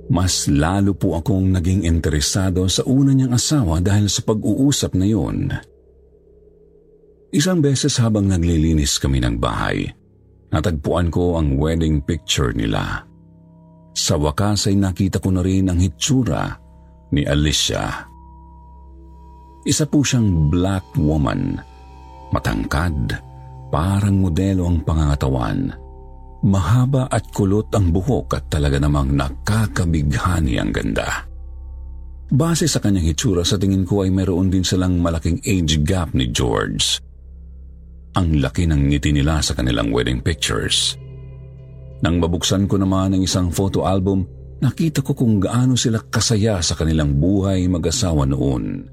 Mas 0.09 0.49
lalo 0.49 0.97
po 0.97 1.21
akong 1.21 1.53
naging 1.53 1.85
interesado 1.85 2.65
sa 2.65 2.81
una 2.89 3.13
niyang 3.13 3.37
asawa 3.37 3.77
dahil 3.77 4.09
sa 4.09 4.25
pag-uusap 4.25 4.97
na 4.97 5.05
yun. 5.05 5.53
Isang 7.29 7.61
beses 7.61 8.01
habang 8.01 8.25
naglilinis 8.25 8.97
kami 8.97 9.21
ng 9.21 9.37
bahay, 9.37 9.85
natagpuan 10.49 11.13
ko 11.13 11.37
ang 11.37 11.61
wedding 11.61 12.01
picture 12.01 12.49
nila. 12.57 13.05
Sa 13.93 14.17
wakas 14.17 14.65
ay 14.65 14.81
nakita 14.81 15.21
ko 15.21 15.29
na 15.29 15.45
rin 15.45 15.69
ang 15.69 15.77
hitsura 15.77 16.57
ni 17.13 17.21
Alicia. 17.29 18.09
Isa 19.61 19.85
po 19.85 20.01
siyang 20.01 20.49
black 20.49 20.97
woman, 20.97 21.53
matangkad, 22.33 23.13
parang 23.69 24.17
modelo 24.17 24.65
ang 24.65 24.81
pangangatawan. 24.81 25.69
Mahaba 26.39 27.11
at 27.11 27.27
kulot 27.35 27.67
ang 27.75 27.91
buhok 27.91 28.39
at 28.39 28.47
talaga 28.47 28.79
namang 28.79 29.11
nakakabighani 29.11 30.55
ang 30.55 30.71
ganda. 30.71 31.27
Base 32.29 32.69
sa 32.69 32.79
kanyang 32.79 33.11
hitsura 33.11 33.43
sa 33.43 33.59
tingin 33.59 33.83
ko 33.83 34.05
ay 34.05 34.13
meron 34.13 34.53
din 34.53 34.63
silang 34.63 35.01
malaking 35.01 35.41
age 35.43 35.81
gap 35.83 36.13
ni 36.15 36.29
George. 36.31 37.01
Ang 38.15 38.39
laki 38.39 38.69
ng 38.69 38.87
ngiti 38.87 39.11
nila 39.11 39.43
sa 39.43 39.57
kanilang 39.57 39.91
wedding 39.91 40.23
pictures. 40.23 40.95
Nang 41.99 42.21
mabuksan 42.23 42.69
ko 42.69 42.79
naman 42.79 43.17
ang 43.17 43.21
isang 43.25 43.51
photo 43.51 43.83
album, 43.83 44.23
nakita 44.63 45.03
ko 45.03 45.11
kung 45.17 45.43
gaano 45.43 45.75
sila 45.75 45.99
kasaya 46.07 46.63
sa 46.63 46.77
kanilang 46.77 47.19
buhay 47.19 47.67
mag-asawa 47.67 48.23
noon. 48.23 48.87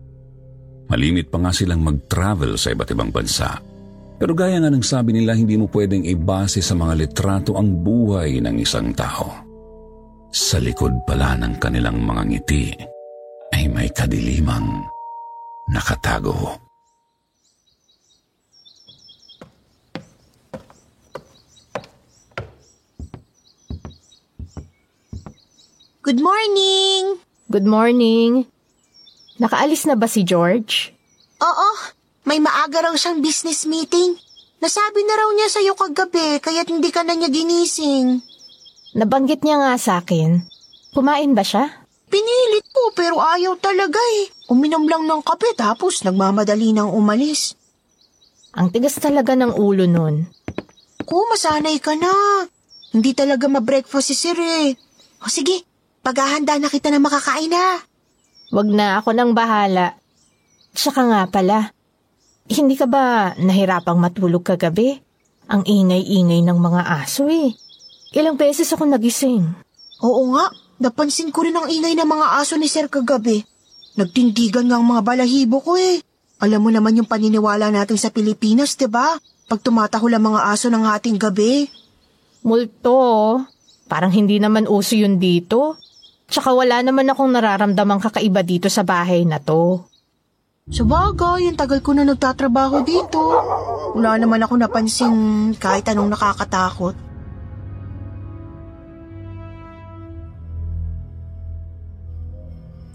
Malimit 0.91 1.31
pa 1.31 1.39
nga 1.39 1.55
silang 1.55 1.83
mag-travel 1.83 2.59
sa 2.59 2.75
iba't 2.75 2.91
ibang 2.91 3.15
bansa. 3.15 3.76
Pero 4.17 4.33
gaya 4.33 4.57
nga 4.57 4.73
ng 4.73 4.81
sabi 4.81 5.13
nila, 5.13 5.37
hindi 5.37 5.61
mo 5.61 5.69
pwedeng 5.69 6.01
ibase 6.09 6.65
sa 6.65 6.73
mga 6.73 7.05
litrato 7.05 7.53
ang 7.53 7.85
buhay 7.85 8.41
ng 8.41 8.57
isang 8.57 8.97
tao. 8.97 9.45
Sa 10.33 10.57
likod 10.57 11.05
pala 11.05 11.37
ng 11.37 11.61
kanilang 11.61 12.01
mga 12.01 12.23
ngiti 12.25 12.73
ay 13.53 13.69
may 13.69 13.93
kadilimang 13.93 14.89
nakatago. 15.69 16.57
Good 26.01 26.23
morning! 26.25 27.21
Good 27.53 27.69
morning. 27.69 28.49
Nakaalis 29.37 29.85
na 29.85 29.95
ba 29.99 30.09
si 30.09 30.25
George? 30.25 30.95
Oo, 31.43 31.96
may 32.27 32.43
maaga 32.43 32.91
raw 32.91 32.95
siyang 32.99 33.23
business 33.23 33.71
meeting. 33.71 34.19
Nasabi 34.59 35.01
na 35.07 35.15
raw 35.15 35.31
niya 35.31 35.49
sa'yo 35.49 35.79
kagabi, 35.79 36.43
kaya't 36.43 36.67
hindi 36.67 36.91
ka 36.91 37.07
na 37.07 37.15
niya 37.15 37.31
ginising. 37.31 38.19
Nabanggit 38.99 39.47
niya 39.47 39.63
nga 39.63 39.73
sa 39.79 40.03
akin. 40.03 40.43
Kumain 40.91 41.39
ba 41.39 41.47
siya? 41.47 41.87
Pinilit 42.11 42.67
ko 42.75 42.91
pero 42.99 43.23
ayaw 43.23 43.55
talaga 43.63 44.01
eh. 44.19 44.33
Uminom 44.51 44.91
lang 44.91 45.07
ng 45.07 45.23
kape 45.23 45.55
tapos 45.55 46.03
nagmamadali 46.03 46.75
nang 46.75 46.91
umalis. 46.91 47.55
Ang 48.57 48.73
tigas 48.73 48.97
talaga 48.99 49.37
ng 49.37 49.53
ulo 49.55 49.85
nun. 49.87 50.27
Ko, 51.07 51.29
masanay 51.31 51.79
ka 51.79 51.95
na. 51.95 52.11
Hindi 52.91 53.13
talaga 53.13 53.47
ma-breakfast 53.47 54.11
si 54.11 54.17
Sir 54.17 54.39
eh. 54.41 54.75
O 55.21 55.29
sige, 55.29 55.63
paghahanda 56.01 56.57
na 56.57 56.73
kita 56.73 56.89
na 56.89 56.99
makakain 56.99 57.53
na. 57.53 57.85
Wag 58.57 58.69
na 58.73 58.99
ako 58.99 59.13
nang 59.13 59.37
bahala. 59.37 60.01
Tsaka 60.73 61.05
nga 61.05 61.29
pala, 61.29 61.76
hindi 62.47 62.75
ka 62.79 62.87
ba 62.87 63.35
nahirapang 63.39 63.99
matulog 63.99 64.47
kagabi? 64.47 65.03
Ang 65.47 65.63
ingay-ingay 65.63 66.43
ng 66.43 66.59
mga 66.59 66.83
aso 67.03 67.31
eh. 67.31 67.55
Ilang 68.15 68.35
beses 68.39 68.71
ako 68.71 68.87
nagising. 68.87 69.47
Oo 70.03 70.23
nga, 70.35 70.51
napansin 70.83 71.31
ko 71.31 71.47
rin 71.47 71.55
ang 71.55 71.71
ingay 71.71 71.95
ng 71.95 72.07
mga 72.07 72.27
aso 72.43 72.59
ni 72.59 72.67
Sir 72.67 72.91
kagabi. 72.91 73.47
Nagtindigan 73.97 74.69
nga 74.69 74.77
ang 74.77 74.87
mga 74.87 75.03
balahibo 75.07 75.63
ko 75.63 75.79
eh. 75.79 76.03
Alam 76.37 76.69
mo 76.69 76.71
naman 76.75 76.99
yung 77.01 77.09
paniniwala 77.09 77.73
natin 77.73 77.97
sa 77.97 78.13
Pilipinas, 78.13 78.77
'di 78.77 78.93
ba? 78.93 79.17
Pag 79.49 79.63
tumatahol 79.65 80.13
ang 80.13 80.35
mga 80.35 80.41
aso 80.53 80.69
ng 80.69 80.85
ating 80.85 81.17
gabi. 81.17 81.65
Multo, 82.45 83.41
parang 83.89 84.13
hindi 84.13 84.37
naman 84.37 84.69
uso 84.69 84.99
yun 84.99 85.17
dito. 85.17 85.81
Tsaka 86.29 86.53
wala 86.53 86.83
naman 86.83 87.09
akong 87.09 87.33
nararamdamang 87.33 88.03
kakaiba 88.03 88.43
dito 88.45 88.69
sa 88.69 88.85
bahay 88.85 89.25
na 89.25 89.41
to. 89.41 89.87
Sa 90.67 90.83
bagay, 90.83 91.47
yung 91.47 91.55
tagal 91.55 91.79
ko 91.79 91.95
na 91.95 92.03
nagtatrabaho 92.03 92.83
dito. 92.83 93.23
Wala 93.95 94.19
naman 94.19 94.43
ako 94.43 94.59
napansin 94.59 95.15
kahit 95.55 95.87
anong 95.87 96.11
nakakatakot. 96.11 96.95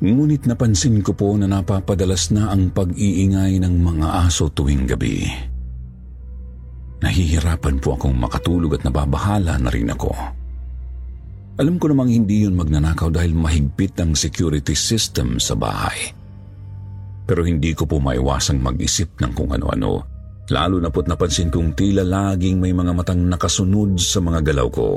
Ngunit 0.03 0.51
napansin 0.51 0.99
ko 0.99 1.15
po 1.15 1.31
na 1.39 1.47
napapadalas 1.47 2.35
na 2.35 2.51
ang 2.51 2.75
pag-iingay 2.75 3.63
ng 3.63 3.75
mga 3.79 4.27
aso 4.27 4.51
tuwing 4.51 4.83
gabi. 4.83 5.31
Nahihirapan 6.99 7.79
po 7.79 7.95
akong 7.95 8.19
makatulog 8.19 8.75
at 8.75 8.83
nababahala 8.83 9.55
na 9.55 9.71
rin 9.71 9.87
ako. 9.87 10.11
Alam 11.55 11.79
ko 11.79 11.87
namang 11.87 12.11
hindi 12.11 12.43
yun 12.43 12.59
magnanakaw 12.59 13.07
dahil 13.15 13.31
mahigpit 13.31 13.95
ang 14.03 14.11
security 14.11 14.75
system 14.75 15.39
sa 15.39 15.55
bahay. 15.55 16.19
Pero 17.25 17.45
hindi 17.45 17.71
ko 17.71 17.85
po 17.87 18.01
maiwasang 18.01 18.59
mag-isip 18.59 19.17
ng 19.21 19.31
kung 19.37 19.53
ano-ano, 19.53 20.03
lalo 20.51 20.77
na 20.81 20.89
po't 20.91 21.07
napansin 21.07 21.53
kong 21.53 21.77
tila 21.77 22.03
laging 22.03 22.59
may 22.59 22.75
mga 22.75 22.91
matang 22.91 23.23
nakasunod 23.25 23.95
sa 24.01 24.19
mga 24.19 24.39
galaw 24.51 24.67
ko. 24.67 24.87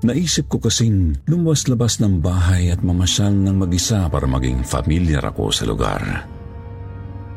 Naisip 0.00 0.48
ko 0.48 0.56
kasing 0.56 1.28
lumas-labas 1.28 2.00
ng 2.00 2.24
bahay 2.24 2.72
at 2.72 2.80
mamasyal 2.80 3.36
ng 3.36 3.56
mag-isa 3.60 4.08
para 4.08 4.24
maging 4.24 4.64
familiar 4.64 5.20
ako 5.20 5.52
sa 5.52 5.68
lugar. 5.68 6.00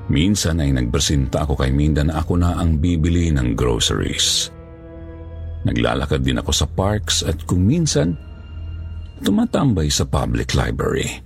Minsan 0.07 0.63
ay 0.63 0.71
nagpresinta 0.71 1.43
ako 1.43 1.59
kay 1.59 1.71
Minda 1.75 2.07
na 2.07 2.23
ako 2.23 2.39
na 2.39 2.55
ang 2.55 2.79
bibili 2.79 3.31
ng 3.35 3.55
groceries. 3.55 4.47
Naglalakad 5.63 6.23
din 6.23 6.39
ako 6.39 6.51
sa 6.51 6.67
parks 6.67 7.23
at 7.23 7.39
kung 7.47 7.63
minsan, 7.63 8.15
tumatambay 9.23 9.87
sa 9.87 10.03
public 10.03 10.55
library. 10.55 11.23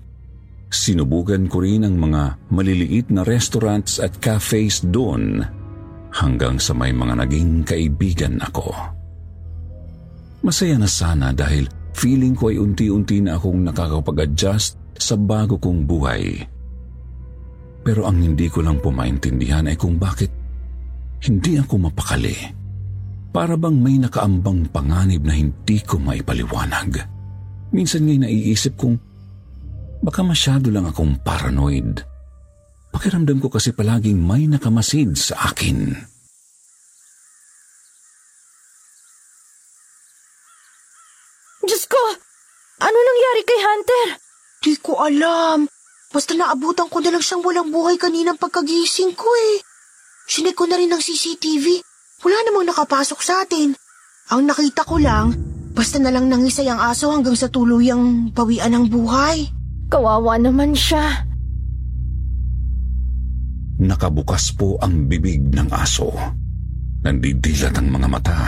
Sinubukan 0.67 1.47
ko 1.47 1.63
rin 1.63 1.87
ang 1.87 1.95
mga 1.95 2.51
maliliit 2.51 3.07
na 3.07 3.23
restaurants 3.23 4.03
at 4.03 4.19
cafes 4.19 4.83
doon 4.83 5.39
hanggang 6.11 6.59
sa 6.59 6.75
may 6.75 6.91
mga 6.91 7.23
naging 7.23 7.63
kaibigan 7.63 8.35
ako. 8.43 8.75
Masaya 10.43 10.75
na 10.75 10.89
sana 10.91 11.31
dahil 11.31 11.71
feeling 11.95 12.35
ko 12.35 12.51
ay 12.51 12.59
unti-unti 12.59 13.23
na 13.23 13.39
akong 13.39 13.63
nakakapag-adjust 13.63 14.75
sa 14.99 15.15
bago 15.15 15.55
kong 15.55 15.87
buhay. 15.87 16.43
Pero 17.87 18.03
ang 18.03 18.19
hindi 18.19 18.51
ko 18.51 18.59
lang 18.59 18.83
po 18.83 18.91
maintindihan 18.91 19.71
ay 19.71 19.79
kung 19.79 19.95
bakit 19.95 20.29
hindi 21.23 21.55
ako 21.55 21.87
mapakali. 21.87 22.35
Para 23.31 23.55
bang 23.55 23.77
may 23.79 23.95
nakaambang 24.01 24.67
panganib 24.73 25.23
na 25.23 25.31
hindi 25.31 25.79
ko 25.79 25.95
maipaliwanag. 26.01 26.99
Minsan 27.71 28.07
nga'y 28.07 28.19
naiisip 28.23 28.75
kong 28.75 28.95
baka 30.07 30.23
masyado 30.23 30.71
lang 30.71 30.87
akong 30.87 31.19
paranoid. 31.19 31.99
Pakiramdam 32.95 33.43
ko 33.43 33.51
kasi 33.51 33.75
palaging 33.75 34.15
may 34.15 34.47
nakamasid 34.47 35.19
sa 35.19 35.51
akin. 35.51 35.91
Diyos 41.67 41.83
ko! 41.91 41.99
Ano 42.79 42.95
nangyari 42.95 43.41
kay 43.43 43.59
Hunter? 43.59 44.07
Di 44.63 44.79
ko 44.79 45.03
alam. 45.03 45.67
Basta 46.07 46.31
naabutan 46.39 46.87
ko 46.87 47.03
na 47.03 47.11
lang 47.11 47.19
siyang 47.19 47.43
walang 47.43 47.67
buhay 47.67 47.99
kaninang 47.99 48.39
pagkagising 48.39 49.11
ko 49.11 49.27
eh. 49.27 49.59
Sinek 50.31 50.55
ko 50.55 50.71
na 50.71 50.79
rin 50.79 50.87
ng 50.87 51.03
CCTV. 51.03 51.83
Wala 52.23 52.37
namang 52.47 52.71
nakapasok 52.71 53.19
sa 53.19 53.43
atin. 53.43 53.75
Ang 54.31 54.47
nakita 54.47 54.87
ko 54.87 55.03
lang, 55.03 55.35
basta 55.75 55.99
na 55.99 56.15
lang 56.15 56.31
nangisay 56.31 56.71
ang 56.71 56.79
aso 56.79 57.11
hanggang 57.11 57.35
sa 57.35 57.51
tuluyang 57.51 58.31
pawian 58.31 58.71
ng 58.71 58.87
buhay. 58.87 59.56
Kawawa 59.87 60.35
naman 60.35 60.75
siya. 60.75 61.23
Nakabukas 63.77 64.51
po 64.57 64.75
ang 64.83 65.07
bibig 65.07 65.53
ng 65.53 65.69
aso. 65.71 66.11
Nandidilat 67.05 67.77
ang 67.77 67.87
mga 67.93 68.07
mata. 68.09 68.39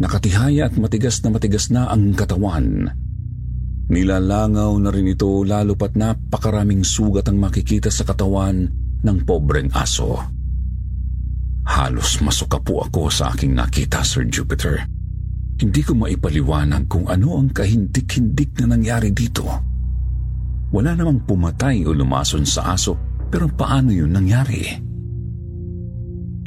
Nakatihaya 0.00 0.70
at 0.70 0.80
matigas 0.80 1.20
na 1.20 1.28
matigas 1.34 1.68
na 1.68 1.92
ang 1.92 2.16
katawan. 2.16 2.88
Nilalangaw 3.90 4.72
na 4.80 4.88
rin 4.94 5.12
ito 5.12 5.42
lalo 5.42 5.74
pat 5.74 5.98
napakaraming 5.98 6.86
sugat 6.86 7.26
ang 7.28 7.42
makikita 7.42 7.90
sa 7.90 8.06
katawan 8.06 8.70
ng 9.02 9.18
pobreng 9.26 9.68
aso. 9.74 10.14
Halos 11.66 12.22
masuka 12.24 12.62
po 12.62 12.80
ako 12.86 13.12
sa 13.12 13.34
aking 13.34 13.52
nakita, 13.52 14.00
Sir 14.06 14.24
Jupiter. 14.24 14.88
Hindi 15.60 15.84
ko 15.84 15.92
maipaliwanag 15.92 16.88
kung 16.88 17.10
ano 17.12 17.36
ang 17.36 17.52
kahindik-hindik 17.52 18.56
na 18.62 18.72
nangyari 18.72 19.12
dito. 19.12 19.69
Wala 20.70 20.94
namang 20.94 21.26
pumatay 21.26 21.82
o 21.82 21.90
lumason 21.90 22.46
sa 22.46 22.74
aso 22.78 22.94
pero 23.26 23.50
paano 23.50 23.90
yun 23.90 24.14
nangyari? 24.14 24.62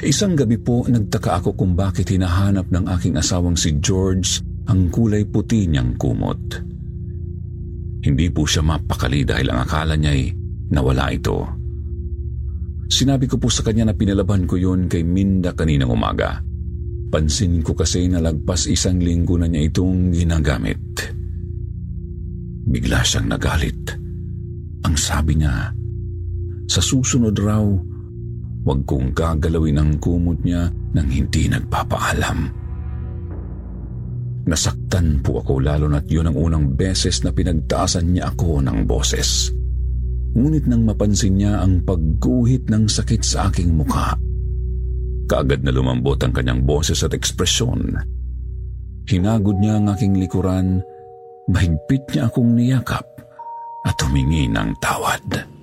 Isang 0.04 0.36
gabi 0.36 0.60
po 0.60 0.84
nagtaka 0.84 1.40
ako 1.40 1.56
kung 1.56 1.72
bakit 1.72 2.12
hinahanap 2.12 2.68
ng 2.68 2.84
aking 2.92 3.16
asawang 3.16 3.56
si 3.56 3.80
George 3.80 4.40
ang 4.68 4.92
kulay 4.92 5.24
puti 5.24 5.64
niyang 5.64 5.96
kumot. 5.96 6.40
Hindi 8.04 8.28
po 8.28 8.44
siya 8.44 8.60
mapakali 8.60 9.24
dahil 9.24 9.48
ang 9.48 9.64
akala 9.64 9.96
niya 9.96 10.12
ay 10.12 10.28
nawala 10.72 11.08
ito. 11.08 11.40
Sinabi 12.84 13.24
ko 13.24 13.40
po 13.40 13.48
sa 13.48 13.64
kanya 13.64 13.88
na 13.88 13.94
pinalaban 13.96 14.44
ko 14.44 14.60
yun 14.60 14.92
kay 14.92 15.00
Minda 15.00 15.56
kaninang 15.56 15.88
umaga. 15.88 16.44
Pansin 17.08 17.64
ko 17.64 17.72
kasi 17.72 18.04
na 18.12 18.20
lagpas 18.20 18.68
isang 18.68 19.00
linggo 19.00 19.40
na 19.40 19.48
niya 19.48 19.72
itong 19.72 20.12
ginagamit. 20.12 20.80
Bigla 22.68 23.00
siyang 23.00 23.32
nagalit. 23.32 24.03
Ang 24.84 24.94
sabi 25.00 25.40
niya, 25.40 25.72
sa 26.68 26.80
susunod 26.80 27.36
raw, 27.40 27.64
Huwag 28.64 28.88
kong 28.88 29.12
gagalawin 29.12 29.76
ang 29.76 30.00
kumot 30.00 30.40
niya 30.40 30.72
nang 30.96 31.08
hindi 31.12 31.52
nagpapaalam. 31.52 32.48
Nasaktan 34.48 35.20
po 35.20 35.44
ako 35.44 35.60
lalo 35.60 35.84
na't 35.84 36.08
yun 36.08 36.32
ang 36.32 36.36
unang 36.36 36.66
beses 36.72 37.20
na 37.20 37.32
pinagtaasan 37.32 38.16
niya 38.16 38.32
ako 38.32 38.64
ng 38.64 38.88
boses. 38.88 39.52
Ngunit 40.32 40.64
nang 40.64 40.88
mapansin 40.88 41.36
niya 41.36 41.60
ang 41.60 41.84
pagguhit 41.84 42.72
ng 42.72 42.88
sakit 42.88 43.20
sa 43.20 43.52
aking 43.52 43.76
mukha, 43.76 44.16
kaagad 45.28 45.60
na 45.60 45.70
lumambot 45.72 46.16
ang 46.24 46.32
kanyang 46.32 46.64
boses 46.64 47.04
at 47.04 47.12
ekspresyon. 47.12 48.00
Hinagod 49.04 49.60
niya 49.60 49.76
ang 49.76 49.92
aking 49.92 50.16
likuran, 50.16 50.80
mahigpit 51.52 52.16
niya 52.16 52.32
akong 52.32 52.56
niyakap 52.56 53.13
at 53.84 53.96
humingi 54.00 54.48
ng 54.48 54.74
tawad. 54.80 55.54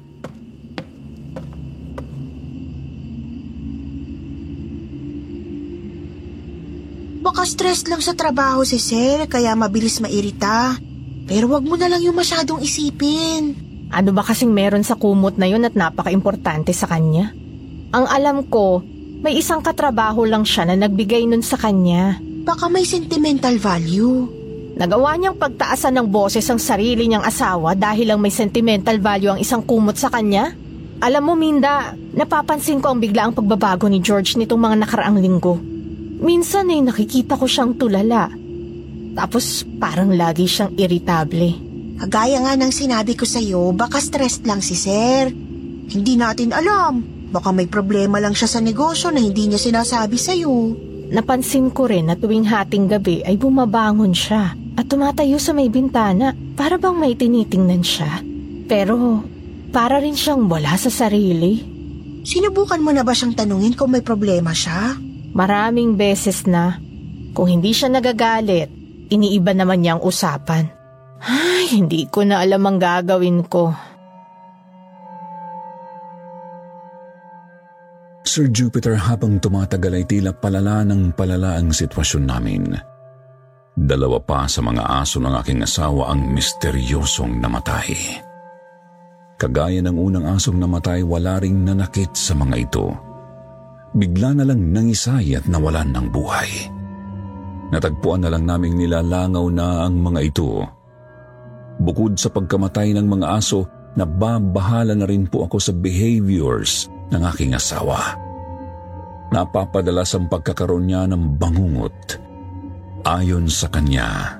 Baka 7.21 7.45
stress 7.45 7.85
lang 7.85 8.01
sa 8.01 8.17
trabaho 8.17 8.65
si 8.65 8.81
Sir, 8.81 9.29
kaya 9.29 9.53
mabilis 9.53 10.01
mairita. 10.01 10.77
Pero 11.29 11.49
wag 11.53 11.63
mo 11.65 11.77
na 11.77 11.85
lang 11.85 12.01
yung 12.01 12.17
masyadong 12.17 12.65
isipin. 12.65 13.53
Ano 13.93 14.09
ba 14.09 14.25
kasing 14.25 14.49
meron 14.49 14.81
sa 14.81 14.97
kumot 14.97 15.37
na 15.37 15.45
yun 15.45 15.63
at 15.63 15.77
napaka-importante 15.77 16.73
sa 16.73 16.89
kanya? 16.89 17.29
Ang 17.93 18.05
alam 18.07 18.37
ko, 18.49 18.81
may 19.21 19.37
isang 19.37 19.61
katrabaho 19.61 20.25
lang 20.25 20.41
siya 20.41 20.65
na 20.65 20.75
nagbigay 20.75 21.29
nun 21.29 21.45
sa 21.45 21.61
kanya. 21.61 22.17
Baka 22.41 22.67
may 22.73 22.89
sentimental 22.89 23.53
value. 23.61 24.40
Nagawa 24.81 25.13
niyang 25.13 25.37
pagtaasan 25.37 25.93
ng 25.93 26.07
boses 26.09 26.41
ang 26.49 26.57
sarili 26.57 27.05
niyang 27.05 27.21
asawa 27.21 27.77
dahil 27.77 28.09
lang 28.09 28.17
may 28.17 28.33
sentimental 28.33 28.97
value 28.97 29.29
ang 29.29 29.37
isang 29.37 29.61
kumot 29.61 29.93
sa 29.93 30.09
kanya? 30.09 30.57
Alam 31.05 31.21
mo, 31.21 31.33
Minda, 31.37 31.93
napapansin 31.93 32.81
ko 32.81 32.89
ang 32.89 32.97
bigla 32.97 33.29
ang 33.29 33.37
pagbabago 33.37 33.85
ni 33.85 34.01
George 34.01 34.41
nitong 34.41 34.57
mga 34.57 34.75
nakaraang 34.81 35.21
linggo. 35.21 35.61
Minsan 36.17 36.73
ay 36.73 36.81
nakikita 36.81 37.37
ko 37.37 37.45
siyang 37.45 37.77
tulala. 37.77 38.33
Tapos 39.13 39.69
parang 39.77 40.17
lagi 40.17 40.49
siyang 40.49 40.73
iritable. 40.73 41.61
Kagaya 42.01 42.41
nga 42.41 42.57
ng 42.57 42.73
sinabi 42.73 43.13
ko 43.13 43.29
sa'yo, 43.29 43.77
baka 43.77 44.01
stressed 44.01 44.49
lang 44.49 44.65
si 44.65 44.73
Sir. 44.73 45.29
Hindi 45.93 46.17
natin 46.17 46.57
alam. 46.57 47.05
Baka 47.29 47.53
may 47.53 47.69
problema 47.69 48.17
lang 48.17 48.33
siya 48.33 48.49
sa 48.49 48.57
negosyo 48.57 49.13
na 49.13 49.21
hindi 49.21 49.45
niya 49.45 49.61
sinasabi 49.61 50.17
sa'yo. 50.17 50.73
Napansin 51.13 51.69
ko 51.69 51.85
rin 51.85 52.09
na 52.09 52.17
tuwing 52.17 52.49
hating 52.49 52.89
gabi 52.89 53.21
ay 53.21 53.37
bumabangon 53.37 54.17
siya 54.17 54.57
at 54.79 54.87
tumatayo 54.87 55.35
sa 55.35 55.51
may 55.51 55.67
bintana 55.67 56.31
para 56.55 56.79
bang 56.79 56.95
may 56.95 57.13
tinitingnan 57.15 57.83
siya. 57.83 58.23
Pero 58.71 59.23
para 59.71 59.99
rin 59.99 60.15
siyang 60.15 60.47
wala 60.47 60.75
sa 60.79 60.91
sarili. 60.91 61.63
Sinubukan 62.21 62.79
mo 62.83 62.93
na 62.93 63.01
ba 63.01 63.11
siyang 63.15 63.35
tanungin 63.35 63.75
kung 63.75 63.91
may 63.91 64.03
problema 64.03 64.51
siya? 64.55 64.95
Maraming 65.31 65.95
beses 65.95 66.43
na. 66.47 66.77
Kung 67.31 67.47
hindi 67.47 67.71
siya 67.71 67.87
nagagalit, 67.87 68.67
iniiba 69.07 69.55
naman 69.55 69.83
niya 69.83 69.95
ang 69.97 70.03
usapan. 70.03 70.67
Ay, 71.23 71.71
hindi 71.71 72.07
ko 72.11 72.27
na 72.27 72.43
alam 72.43 72.63
ang 72.67 72.77
gagawin 72.79 73.47
ko. 73.47 73.71
Sir 78.27 78.47
Jupiter 78.47 78.95
habang 78.95 79.43
tumatagal 79.43 79.91
ay 79.91 80.05
tila 80.07 80.31
palala 80.31 80.87
ng 80.87 81.11
palala 81.15 81.59
ang 81.59 81.75
sitwasyon 81.75 82.23
namin. 82.23 82.63
Dalawa 83.75 84.19
pa 84.19 84.47
sa 84.47 84.59
mga 84.59 84.83
aso 84.83 85.17
ng 85.23 85.33
aking 85.41 85.63
asawa 85.63 86.11
ang 86.11 86.31
misteryosong 86.31 87.39
namatay. 87.39 87.95
Kagaya 89.39 89.81
ng 89.81 89.97
unang 89.97 90.25
asong 90.37 90.59
namatay, 90.59 91.01
wala 91.01 91.41
ring 91.41 91.65
nanakit 91.65 92.13
sa 92.13 92.37
mga 92.37 92.55
ito 92.61 93.11
bigla 93.91 94.31
na 94.35 94.43
lang 94.47 94.71
nangisay 94.71 95.35
at 95.35 95.45
nawalan 95.47 95.91
ng 95.91 96.07
buhay. 96.11 96.51
Natagpuan 97.71 98.23
na 98.23 98.29
lang 98.31 98.43
naming 98.47 98.75
nilalangaw 98.75 99.47
na 99.51 99.87
ang 99.87 99.99
mga 99.99 100.19
ito. 100.27 100.63
Bukod 101.79 102.19
sa 102.19 102.27
pagkamatay 102.31 102.95
ng 102.95 103.07
mga 103.07 103.27
aso, 103.39 103.63
nababahala 103.95 104.95
na 104.95 105.07
rin 105.07 105.27
po 105.27 105.47
ako 105.47 105.57
sa 105.59 105.73
behaviors 105.75 106.91
ng 107.11 107.21
aking 107.31 107.55
asawa. 107.55 108.15
Napapadalas 109.31 110.11
ang 110.15 110.27
pagkakaroon 110.27 110.91
niya 110.91 111.07
ng 111.07 111.39
bangungot. 111.39 112.19
Ayon 113.01 113.49
sa 113.49 113.65
kanya, 113.73 114.37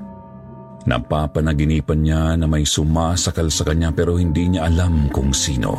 napapanaginipan 0.86 2.06
niya 2.06 2.38
na 2.38 2.46
may 2.46 2.62
sumasakal 2.62 3.50
sa 3.50 3.66
kanya 3.66 3.90
pero 3.90 4.22
hindi 4.22 4.54
niya 4.54 4.70
alam 4.70 5.10
kung 5.10 5.34
sino. 5.34 5.74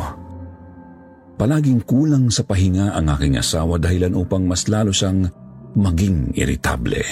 Palaging 1.39 1.87
kulang 1.87 2.27
sa 2.31 2.43
pahinga 2.43 2.95
ang 2.95 3.07
aking 3.19 3.39
asawa 3.39 3.79
dahilan 3.79 4.15
upang 4.19 4.47
mas 4.47 4.67
lalo 4.67 4.91
siyang 4.91 5.27
maging 5.79 6.35
iritable. 6.35 7.03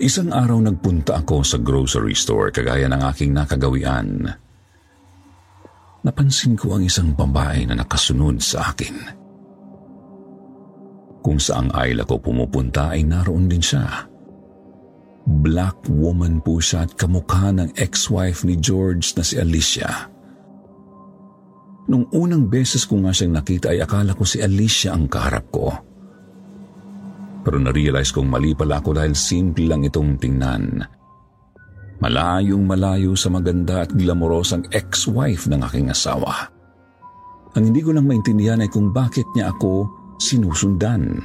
Isang 0.00 0.32
araw 0.32 0.60
nagpunta 0.64 1.20
ako 1.20 1.44
sa 1.44 1.60
grocery 1.60 2.16
store 2.16 2.48
kagaya 2.52 2.88
ng 2.88 3.00
aking 3.12 3.36
nakagawian. 3.36 4.28
Napansin 6.00 6.56
ko 6.56 6.80
ang 6.80 6.84
isang 6.88 7.12
babae 7.12 7.68
na 7.68 7.76
nakasunod 7.76 8.40
sa 8.40 8.72
akin. 8.72 9.19
Kung 11.20 11.36
saang 11.36 11.68
aisle 11.76 12.04
ako 12.04 12.32
pumupunta 12.32 12.96
ay 12.96 13.04
naroon 13.04 13.48
din 13.48 13.60
siya. 13.60 14.08
Black 15.28 15.84
woman 15.92 16.40
po 16.40 16.58
siya 16.58 16.88
at 16.88 16.96
kamukha 16.96 17.52
ng 17.52 17.76
ex-wife 17.76 18.42
ni 18.48 18.56
George 18.56 19.12
na 19.14 19.22
si 19.22 19.36
Alicia. 19.36 20.08
Nung 21.92 22.08
unang 22.16 22.48
beses 22.48 22.88
ko 22.88 23.04
nga 23.04 23.12
siyang 23.12 23.36
nakita 23.36 23.76
ay 23.76 23.84
akala 23.84 24.16
ko 24.16 24.24
si 24.24 24.40
Alicia 24.40 24.96
ang 24.96 25.12
kaharap 25.12 25.46
ko. 25.52 25.68
Pero 27.40 27.56
na-realize 27.60 28.12
kong 28.16 28.28
mali 28.28 28.56
pala 28.56 28.80
ako 28.80 28.96
dahil 28.96 29.12
simple 29.12 29.68
lang 29.68 29.84
itong 29.84 30.16
tingnan. 30.16 30.80
Malayong 32.00 32.64
malayo 32.64 33.12
sa 33.12 33.28
maganda 33.28 33.84
at 33.84 33.92
glamorosang 33.92 34.64
ex-wife 34.72 35.44
ng 35.52 35.60
aking 35.68 35.92
asawa. 35.92 36.48
Ang 37.58 37.72
hindi 37.72 37.84
ko 37.84 37.92
lang 37.92 38.08
maintindihan 38.08 38.62
ay 38.64 38.70
kung 38.72 38.88
bakit 38.94 39.28
niya 39.36 39.52
ako 39.52 39.99
sinusundan. 40.20 41.24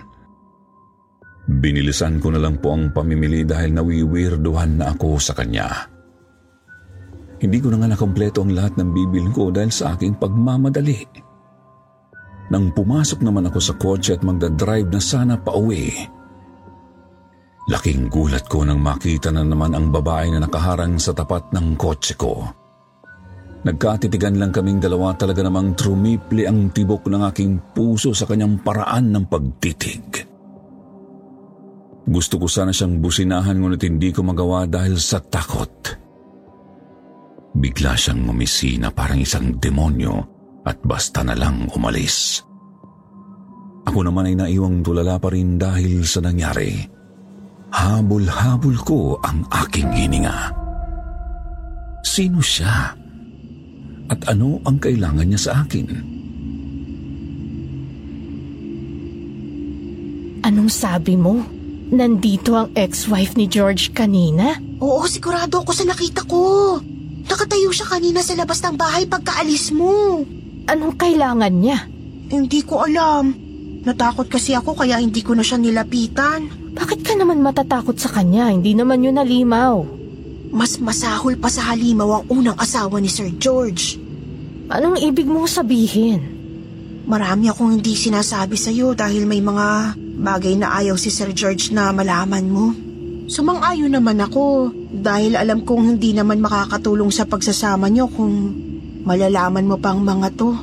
Binilisan 1.46 2.18
ko 2.18 2.34
na 2.34 2.42
lang 2.42 2.58
po 2.58 2.74
ang 2.74 2.90
pamimili 2.90 3.46
dahil 3.46 3.76
nawiwirduhan 3.76 4.82
na 4.82 4.96
ako 4.96 5.22
sa 5.22 5.38
kanya. 5.38 5.92
Hindi 7.38 7.62
ko 7.62 7.70
na 7.70 7.84
nga 7.84 7.94
nakompleto 7.94 8.42
ang 8.42 8.56
lahat 8.56 8.80
ng 8.80 8.90
bibil 8.90 9.30
ko 9.30 9.54
dahil 9.54 9.70
sa 9.70 9.94
aking 9.94 10.18
pagmamadali. 10.18 11.06
Nang 12.50 12.74
pumasok 12.74 13.22
naman 13.22 13.52
ako 13.52 13.60
sa 13.62 13.74
kotse 13.78 14.18
at 14.18 14.26
magdadrive 14.26 14.90
na 14.90 15.02
sana 15.02 15.36
pa 15.38 15.54
uwi, 15.54 15.92
laking 17.70 18.10
gulat 18.10 18.46
ko 18.50 18.66
nang 18.66 18.82
makita 18.82 19.30
na 19.30 19.46
naman 19.46 19.78
ang 19.78 19.94
babae 19.94 20.34
na 20.34 20.42
nakaharang 20.42 20.98
sa 20.98 21.14
tapat 21.14 21.54
ng 21.54 21.78
kotse 21.78 22.18
ko. 22.18 22.65
Nagkatitigan 23.66 24.38
lang 24.38 24.54
kaming 24.54 24.78
dalawa 24.78 25.18
talaga 25.18 25.42
namang 25.42 25.74
trumipli 25.74 26.46
ang 26.46 26.70
tibok 26.70 27.10
ng 27.10 27.26
aking 27.34 27.74
puso 27.74 28.14
sa 28.14 28.30
kanyang 28.30 28.62
paraan 28.62 29.10
ng 29.10 29.26
pagtitig. 29.26 30.06
Gusto 32.06 32.38
ko 32.38 32.46
sana 32.46 32.70
siyang 32.70 33.02
businahan 33.02 33.58
ngunit 33.58 33.82
hindi 33.90 34.14
ko 34.14 34.22
magawa 34.22 34.70
dahil 34.70 35.02
sa 35.02 35.18
takot. 35.18 35.98
Bigla 37.58 37.98
siyang 37.98 38.30
umisina 38.30 38.94
parang 38.94 39.18
isang 39.26 39.58
demonyo 39.58 40.14
at 40.62 40.78
basta 40.86 41.26
na 41.26 41.34
lang 41.34 41.66
umalis. 41.74 42.46
Ako 43.90 44.06
naman 44.06 44.30
ay 44.30 44.36
naiwang 44.38 44.86
tulala 44.86 45.18
pa 45.18 45.34
rin 45.34 45.58
dahil 45.58 46.06
sa 46.06 46.22
nangyari. 46.22 46.86
Habol-habol 47.74 48.78
ko 48.86 49.18
ang 49.26 49.42
aking 49.50 49.90
hininga. 49.90 50.54
Sino 52.06 52.38
siya? 52.38 53.05
At 54.06 54.30
ano 54.30 54.62
ang 54.66 54.78
kailangan 54.78 55.26
niya 55.26 55.42
sa 55.42 55.52
akin? 55.66 55.86
Anong 60.46 60.70
sabi 60.70 61.18
mo? 61.18 61.42
Nandito 61.90 62.54
ang 62.54 62.70
ex-wife 62.78 63.34
ni 63.34 63.50
George 63.50 63.94
kanina? 63.94 64.58
Oo, 64.78 65.06
sigurado 65.10 65.62
ako 65.62 65.74
sa 65.74 65.86
nakita 65.90 66.22
ko. 66.26 66.78
Nakatayo 67.26 67.74
siya 67.74 67.90
kanina 67.90 68.22
sa 68.22 68.38
labas 68.38 68.62
ng 68.62 68.78
bahay 68.78 69.10
pagkaalis 69.10 69.74
mo. 69.74 70.22
Anong 70.70 70.94
kailangan 70.98 71.54
niya? 71.54 71.90
Hindi 72.30 72.62
ko 72.62 72.86
alam. 72.86 73.34
Natakot 73.86 74.30
kasi 74.30 74.58
ako 74.58 74.78
kaya 74.78 75.02
hindi 75.02 75.22
ko 75.22 75.38
na 75.38 75.46
siya 75.46 75.58
nilapitan. 75.62 76.74
Bakit 76.74 77.06
ka 77.06 77.14
naman 77.18 77.42
matatakot 77.42 77.98
sa 77.98 78.10
kanya? 78.10 78.50
Hindi 78.50 78.74
naman 78.74 79.02
yun 79.06 79.18
nalimaw. 79.18 79.95
Mas 80.56 80.80
masahol 80.80 81.36
pa 81.36 81.52
sa 81.52 81.76
halimaw 81.76 82.24
ang 82.24 82.26
unang 82.32 82.58
asawa 82.58 83.04
ni 83.04 83.12
Sir 83.12 83.28
George. 83.36 84.00
Anong 84.72 85.04
ibig 85.04 85.28
mong 85.28 85.52
sabihin? 85.52 86.24
Marami 87.06 87.52
akong 87.52 87.76
hindi 87.76 87.94
sinasabi 87.94 88.56
sa'yo 88.56 88.96
dahil 88.96 89.28
may 89.28 89.44
mga 89.44 90.00
bagay 90.24 90.56
na 90.56 90.80
ayaw 90.80 90.96
si 90.96 91.12
Sir 91.12 91.36
George 91.36 91.76
na 91.76 91.92
malaman 91.92 92.48
mo. 92.48 92.72
Sumang-ayo 93.28 93.92
naman 93.92 94.18
ako 94.24 94.72
dahil 94.90 95.36
alam 95.36 95.68
kong 95.68 96.00
hindi 96.00 96.16
naman 96.16 96.40
makakatulong 96.40 97.12
sa 97.12 97.28
pagsasama 97.28 97.92
niyo 97.92 98.08
kung 98.08 98.34
Malalaman 99.06 99.70
mo 99.70 99.78
pang 99.78 100.02
mga 100.02 100.34
to. 100.34 100.58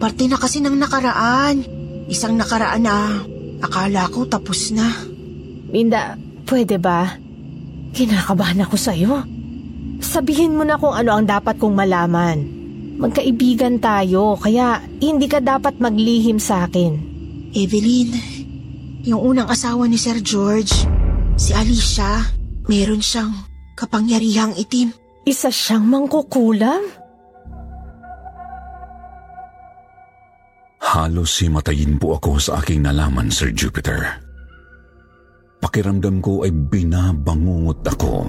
Parte 0.00 0.24
na 0.24 0.40
kasi 0.40 0.64
ng 0.64 0.80
nakaraan. 0.80 1.60
Isang 2.08 2.40
nakaraan 2.40 2.80
na 2.80 3.20
akala 3.60 4.08
ko 4.08 4.24
tapos 4.24 4.72
na. 4.72 4.88
Minda, 5.68 6.16
pwede 6.48 6.80
ba? 6.80 7.20
Kinakabahan 7.92 8.64
ako 8.64 8.76
sa'yo. 8.76 9.24
Sabihin 9.98 10.54
mo 10.54 10.62
na 10.62 10.78
kung 10.78 10.94
ano 10.94 11.18
ang 11.18 11.26
dapat 11.26 11.58
kong 11.58 11.74
malaman. 11.74 12.38
Magkaibigan 12.98 13.78
tayo, 13.78 14.34
kaya 14.38 14.82
hindi 14.98 15.30
ka 15.30 15.38
dapat 15.38 15.78
maglihim 15.78 16.42
sa 16.42 16.66
akin. 16.66 16.98
Evelyn, 17.54 18.10
yung 19.06 19.22
unang 19.22 19.48
asawa 19.48 19.86
ni 19.86 19.94
Sir 19.94 20.18
George, 20.18 20.74
si 21.38 21.54
Alicia, 21.54 22.26
meron 22.66 23.00
siyang 23.00 23.32
kapangyarihang 23.78 24.58
itim. 24.58 24.90
Isa 25.22 25.48
siyang 25.48 25.86
mangkukulam? 25.86 26.82
Halos 30.82 31.38
himatayin 31.38 32.00
po 32.00 32.16
ako 32.18 32.40
sa 32.40 32.58
aking 32.64 32.82
nalaman, 32.82 33.30
Sir 33.30 33.52
Jupiter. 33.54 34.27
Pakiramdam 35.58 36.22
ko 36.22 36.46
ay 36.46 36.54
binabangungot 36.54 37.82
ako. 37.82 38.26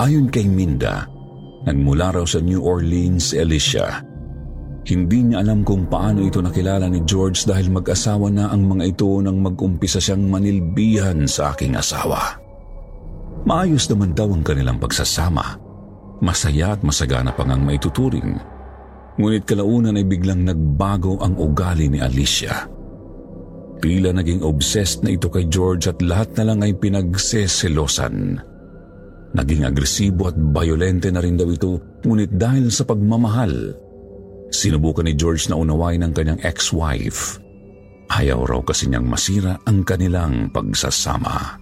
Ayon 0.00 0.32
kay 0.32 0.48
Minda, 0.48 1.06
nagmula 1.68 2.16
raw 2.16 2.24
sa 2.24 2.40
New 2.40 2.64
Orleans 2.64 3.32
si 3.32 3.38
Alicia. 3.38 4.00
Hindi 4.84 5.32
niya 5.32 5.40
alam 5.40 5.64
kung 5.64 5.88
paano 5.88 6.24
ito 6.24 6.44
nakilala 6.44 6.88
ni 6.88 7.04
George 7.08 7.48
dahil 7.48 7.72
mag-asawa 7.72 8.28
na 8.28 8.52
ang 8.52 8.68
mga 8.68 8.84
ito 8.96 9.08
nang 9.24 9.40
mag-umpisa 9.40 9.96
siyang 9.96 10.28
manilbihan 10.28 11.24
sa 11.24 11.56
aking 11.56 11.76
asawa. 11.76 12.36
Maayos 13.44 13.88
naman 13.88 14.12
daw 14.12 14.28
ang 14.28 14.44
kanilang 14.44 14.76
pagsasama. 14.76 15.56
Masaya 16.20 16.76
at 16.76 16.80
masagana 16.84 17.32
pang 17.32 17.52
ang 17.52 17.64
maituturing 17.64 18.36
Ngunit 19.14 19.46
kalaunan 19.46 19.94
ay 19.94 20.06
biglang 20.06 20.42
nagbago 20.42 21.22
ang 21.22 21.38
ugali 21.38 21.86
ni 21.86 22.02
Alicia. 22.02 22.66
Tila 23.82 24.14
naging 24.14 24.44
obsessed 24.44 25.02
na 25.02 25.14
ito 25.14 25.26
kay 25.32 25.46
George 25.50 25.90
at 25.90 25.98
lahat 26.04 26.34
na 26.38 26.52
lang 26.52 26.60
ay 26.62 26.72
pinagseselosan. 26.76 28.38
Naging 29.34 29.66
agresibo 29.66 30.30
at 30.30 30.36
bayolente 30.38 31.10
na 31.10 31.18
rin 31.18 31.34
daw 31.34 31.50
ito 31.50 31.82
ngunit 32.06 32.38
dahil 32.38 32.70
sa 32.70 32.86
pagmamahal, 32.86 33.74
sinubukan 34.54 35.02
ni 35.02 35.18
George 35.18 35.50
na 35.50 35.58
unawain 35.58 36.06
ang 36.06 36.14
kanyang 36.14 36.38
ex-wife. 36.46 37.42
Ayaw 38.14 38.46
raw 38.46 38.60
kasi 38.62 38.86
niyang 38.86 39.10
masira 39.10 39.58
ang 39.66 39.82
kanilang 39.82 40.52
pagsasama. 40.54 41.58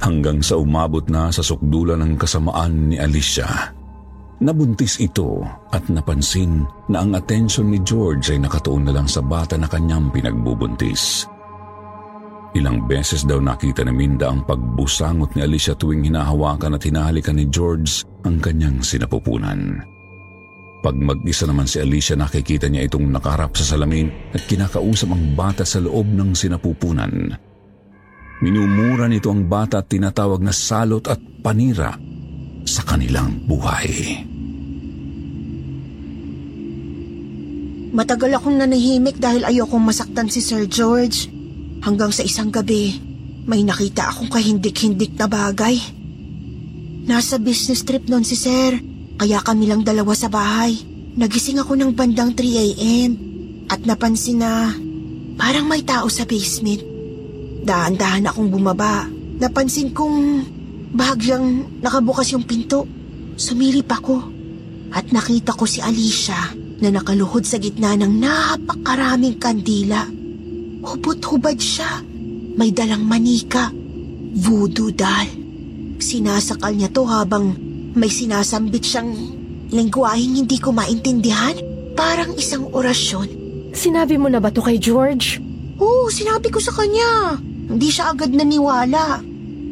Hanggang 0.00 0.40
sa 0.40 0.56
umabot 0.56 1.04
na 1.12 1.28
sa 1.28 1.44
sukdulan 1.44 2.00
ng 2.00 2.14
kasamaan 2.16 2.90
ni 2.90 2.96
Alicia. 2.96 3.76
Nabuntis 4.42 4.98
ito 4.98 5.38
at 5.70 5.86
napansin 5.86 6.66
na 6.90 7.06
ang 7.06 7.14
atensyon 7.14 7.70
ni 7.70 7.78
George 7.86 8.34
ay 8.34 8.42
nakatuon 8.42 8.90
na 8.90 8.92
lang 8.98 9.06
sa 9.06 9.22
bata 9.22 9.54
na 9.54 9.70
kanyang 9.70 10.10
pinagbubuntis. 10.10 11.30
Ilang 12.58 12.90
beses 12.90 13.22
daw 13.22 13.38
nakita 13.38 13.86
ni 13.86 13.94
Minda 13.94 14.34
ang 14.34 14.42
pagbusangot 14.42 15.38
ni 15.38 15.46
Alicia 15.46 15.78
tuwing 15.78 16.10
hinahawakan 16.10 16.74
at 16.74 16.82
hinahalikan 16.82 17.38
ni 17.38 17.46
George 17.54 18.02
ang 18.26 18.42
kanyang 18.42 18.82
sinapupunan. 18.82 19.78
Pag 20.82 20.98
mag-isa 20.98 21.46
naman 21.46 21.70
si 21.70 21.78
Alicia 21.78 22.18
nakikita 22.18 22.66
niya 22.66 22.90
itong 22.90 23.14
nakarap 23.14 23.54
sa 23.54 23.62
salamin 23.62 24.10
at 24.34 24.42
kinakausap 24.50 25.14
ang 25.14 25.38
bata 25.38 25.62
sa 25.62 25.78
loob 25.78 26.10
ng 26.10 26.34
sinapupunan. 26.34 27.30
Minumura 28.42 29.06
nito 29.06 29.30
ang 29.30 29.46
bata 29.46 29.86
at 29.86 29.86
tinatawag 29.86 30.42
na 30.42 30.50
salot 30.50 31.06
at 31.06 31.22
panira 31.46 31.94
sa 32.66 32.82
kanilang 32.82 33.46
buhay. 33.46 34.31
Matagal 37.92 38.40
akong 38.40 38.56
nanahimik 38.56 39.20
dahil 39.20 39.44
ayokong 39.44 39.84
masaktan 39.84 40.24
si 40.32 40.40
Sir 40.40 40.64
George. 40.64 41.28
Hanggang 41.84 42.08
sa 42.08 42.24
isang 42.24 42.48
gabi, 42.48 42.96
may 43.44 43.60
nakita 43.60 44.08
akong 44.08 44.32
kahindik-hindik 44.32 45.12
na 45.20 45.28
bagay. 45.28 45.76
Nasa 47.04 47.36
business 47.36 47.84
trip 47.84 48.08
noon 48.08 48.24
si 48.24 48.32
Sir. 48.32 48.80
Kaya 49.20 49.44
kami 49.44 49.68
lang 49.68 49.84
dalawa 49.84 50.16
sa 50.16 50.32
bahay. 50.32 50.72
Nagising 51.20 51.60
ako 51.60 51.76
ng 51.76 51.92
bandang 51.92 52.32
3 52.32 52.40
a.m. 52.64 53.10
At 53.68 53.84
napansin 53.84 54.40
na 54.40 54.72
parang 55.36 55.68
may 55.68 55.84
tao 55.84 56.08
sa 56.08 56.24
basement. 56.24 56.80
Dahan-dahan 57.60 58.24
akong 58.24 58.48
bumaba. 58.48 59.04
Napansin 59.36 59.92
kong 59.92 60.48
bahagyang 60.96 61.76
nakabukas 61.84 62.32
yung 62.32 62.48
pinto. 62.48 62.88
Sumilip 63.36 63.92
ako 63.92 64.32
at 64.96 65.12
nakita 65.12 65.52
ko 65.52 65.68
si 65.68 65.84
Alicia 65.84 66.61
na 66.82 66.90
nakaluhod 66.90 67.46
sa 67.46 67.62
gitna 67.62 67.94
ng 67.94 68.18
napakaraming 68.18 69.38
kandila. 69.38 70.02
Hubot-hubad 70.82 71.54
siya. 71.62 72.02
May 72.58 72.74
dalang 72.74 73.06
manika. 73.06 73.70
Voodoo 74.34 74.90
doll. 74.90 75.30
Sinasakal 76.02 76.74
niya 76.74 76.90
to 76.90 77.06
habang 77.06 77.54
may 77.94 78.10
sinasambit 78.10 78.82
siyang 78.82 79.14
lingwaheng 79.70 80.42
hindi 80.42 80.58
ko 80.58 80.74
maintindihan. 80.74 81.54
Parang 81.94 82.34
isang 82.34 82.66
orasyon. 82.74 83.30
Sinabi 83.70 84.18
mo 84.18 84.26
na 84.26 84.42
ba 84.42 84.50
to 84.50 84.58
kay 84.58 84.82
George? 84.82 85.38
Oo, 85.78 86.10
sinabi 86.10 86.50
ko 86.50 86.58
sa 86.58 86.74
kanya. 86.74 87.38
Hindi 87.70 87.88
siya 87.88 88.10
agad 88.10 88.34
naniwala. 88.34 89.22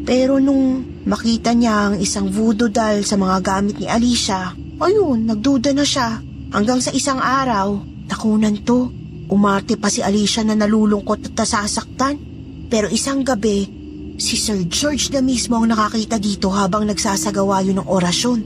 Pero 0.06 0.38
nung 0.38 0.86
makita 1.04 1.52
niya 1.52 1.90
ang 1.90 1.96
isang 1.98 2.30
voodoo 2.30 2.70
doll 2.70 3.02
sa 3.02 3.18
mga 3.18 3.36
gamit 3.42 3.76
ni 3.82 3.90
Alicia, 3.90 4.54
ayun, 4.78 5.26
nagduda 5.26 5.74
na 5.74 5.84
siya. 5.84 6.29
Hanggang 6.50 6.82
sa 6.82 6.90
isang 6.90 7.22
araw, 7.22 7.78
nakunan 8.10 8.58
to. 8.66 8.90
Umarte 9.30 9.78
pa 9.78 9.86
si 9.86 10.02
Alicia 10.02 10.42
na 10.42 10.58
nalulungkot 10.58 11.30
at 11.30 11.34
nasasaktan. 11.38 12.18
Pero 12.66 12.90
isang 12.90 13.22
gabi, 13.22 13.70
si 14.18 14.34
Sir 14.34 14.66
George 14.66 15.14
na 15.14 15.22
mismo 15.22 15.54
ang 15.54 15.70
nakakita 15.70 16.18
dito 16.18 16.50
habang 16.50 16.90
nagsasagawa 16.90 17.62
yun 17.62 17.78
ng 17.78 17.86
orasyon. 17.86 18.40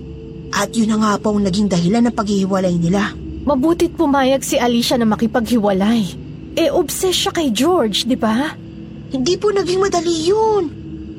At 0.53 0.77
yun 0.77 0.93
na 0.93 1.01
nga 1.01 1.13
po 1.17 1.33
ang 1.33 1.49
naging 1.49 1.73
dahilan 1.73 2.05
ng 2.05 2.15
paghihiwalay 2.15 2.77
nila. 2.77 3.17
Mabutit 3.49 3.97
pumayag 3.97 4.45
si 4.45 4.61
Alicia 4.61 5.01
na 5.01 5.09
makipaghiwalay. 5.09 6.05
Eh, 6.61 6.69
obsessed 6.69 7.25
siya 7.25 7.33
kay 7.33 7.49
George, 7.57 8.05
di 8.05 8.21
ba? 8.21 8.53
Hindi 9.17 9.35
po 9.41 9.49
naging 9.49 9.81
madali 9.81 10.29
yun. 10.29 10.65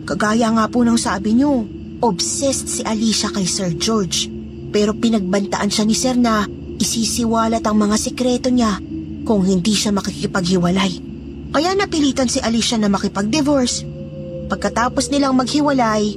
Kagaya 0.05 0.53
nga 0.53 0.69
po 0.69 0.85
ng 0.85 1.01
sabi 1.01 1.33
niyo, 1.33 1.65
obsessed 2.05 2.69
si 2.69 2.81
Alicia 2.85 3.33
kay 3.33 3.49
Sir 3.49 3.73
George. 3.73 4.29
Pero 4.69 4.93
pinagbantaan 4.93 5.73
siya 5.73 5.85
ni 5.89 5.97
Sir 5.97 6.13
na 6.13 6.45
isisiwalat 6.79 7.63
ang 7.63 7.77
mga 7.79 7.95
sikreto 7.97 8.49
niya 8.51 8.79
kung 9.25 9.41
hindi 9.43 9.73
siya 9.73 9.95
makikipaghiwalay. 9.95 10.93
Kaya 11.55 11.71
napilitan 11.73 12.27
si 12.27 12.43
Alicia 12.43 12.75
na 12.75 12.91
makipag-divorce. 12.91 13.87
Pagkatapos 14.51 15.09
nilang 15.09 15.39
maghiwalay, 15.39 16.13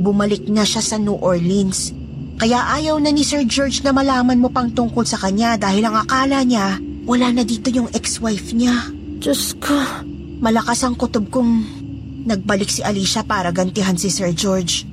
bumalik 0.00 0.48
na 0.48 0.64
siya 0.64 0.82
sa 0.82 0.96
New 0.96 1.20
Orleans. 1.20 1.92
Kaya 2.38 2.70
ayaw 2.78 2.98
na 3.02 3.10
ni 3.12 3.26
Sir 3.26 3.44
George 3.44 3.82
na 3.82 3.92
malaman 3.92 4.38
mo 4.38 4.48
pang 4.48 4.70
tungkol 4.70 5.04
sa 5.04 5.18
kanya 5.18 5.58
dahil 5.58 5.86
ang 5.86 6.06
akala 6.06 6.42
niya 6.46 6.78
wala 7.08 7.32
na 7.34 7.42
dito 7.42 7.68
yung 7.68 7.90
ex-wife 7.90 8.54
niya. 8.54 8.92
Diyos 9.18 9.58
ko. 9.58 9.74
Malakas 10.38 10.86
ang 10.86 10.94
kutob 10.94 11.32
kong 11.34 11.66
nagbalik 12.28 12.70
si 12.70 12.84
Alicia 12.84 13.26
para 13.26 13.50
gantihan 13.50 13.98
si 13.98 14.06
Sir 14.06 14.30
George. 14.30 14.86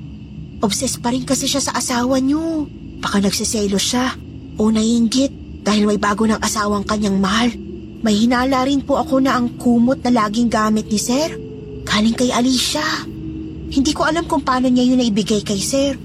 Obsessed 0.58 0.98
pa 1.04 1.14
rin 1.14 1.22
kasi 1.22 1.46
siya 1.46 1.62
sa 1.62 1.76
asawa 1.78 2.18
niyo. 2.18 2.66
Baka 2.98 3.22
nagsiselo 3.22 3.78
siya 3.78 4.25
o 4.56 4.72
naiinggit 4.72 5.62
dahil 5.66 5.88
may 5.88 5.98
bago 6.00 6.24
ng 6.24 6.40
asawang 6.40 6.86
kanyang 6.86 7.18
mahal. 7.18 7.50
May 8.06 8.14
hinala 8.22 8.62
rin 8.68 8.84
po 8.86 9.00
ako 9.00 9.18
na 9.18 9.34
ang 9.34 9.58
kumot 9.58 10.04
na 10.04 10.12
laging 10.14 10.46
gamit 10.46 10.86
ni 10.86 11.00
Sir. 11.00 11.32
Galing 11.82 12.14
kay 12.14 12.30
Alicia. 12.30 12.84
Hindi 13.66 13.90
ko 13.90 14.06
alam 14.06 14.30
kung 14.30 14.46
paano 14.46 14.70
niya 14.70 14.86
yun 14.86 15.02
naibigay 15.02 15.42
kay 15.42 15.58
Sir. 15.58 15.98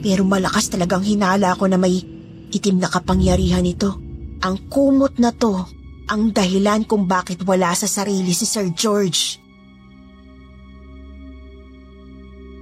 Pero 0.00 0.24
malakas 0.24 0.72
talagang 0.72 1.04
hinala 1.04 1.52
ko 1.58 1.68
na 1.68 1.76
may 1.76 2.00
itim 2.48 2.80
na 2.80 2.88
kapangyarihan 2.88 3.66
ito. 3.66 4.00
Ang 4.40 4.70
kumot 4.72 5.20
na 5.20 5.34
to 5.34 5.66
ang 6.06 6.30
dahilan 6.30 6.86
kung 6.86 7.04
bakit 7.04 7.42
wala 7.42 7.74
sa 7.74 7.90
sarili 7.90 8.30
si 8.30 8.46
Sir 8.46 8.70
George. 8.72 9.42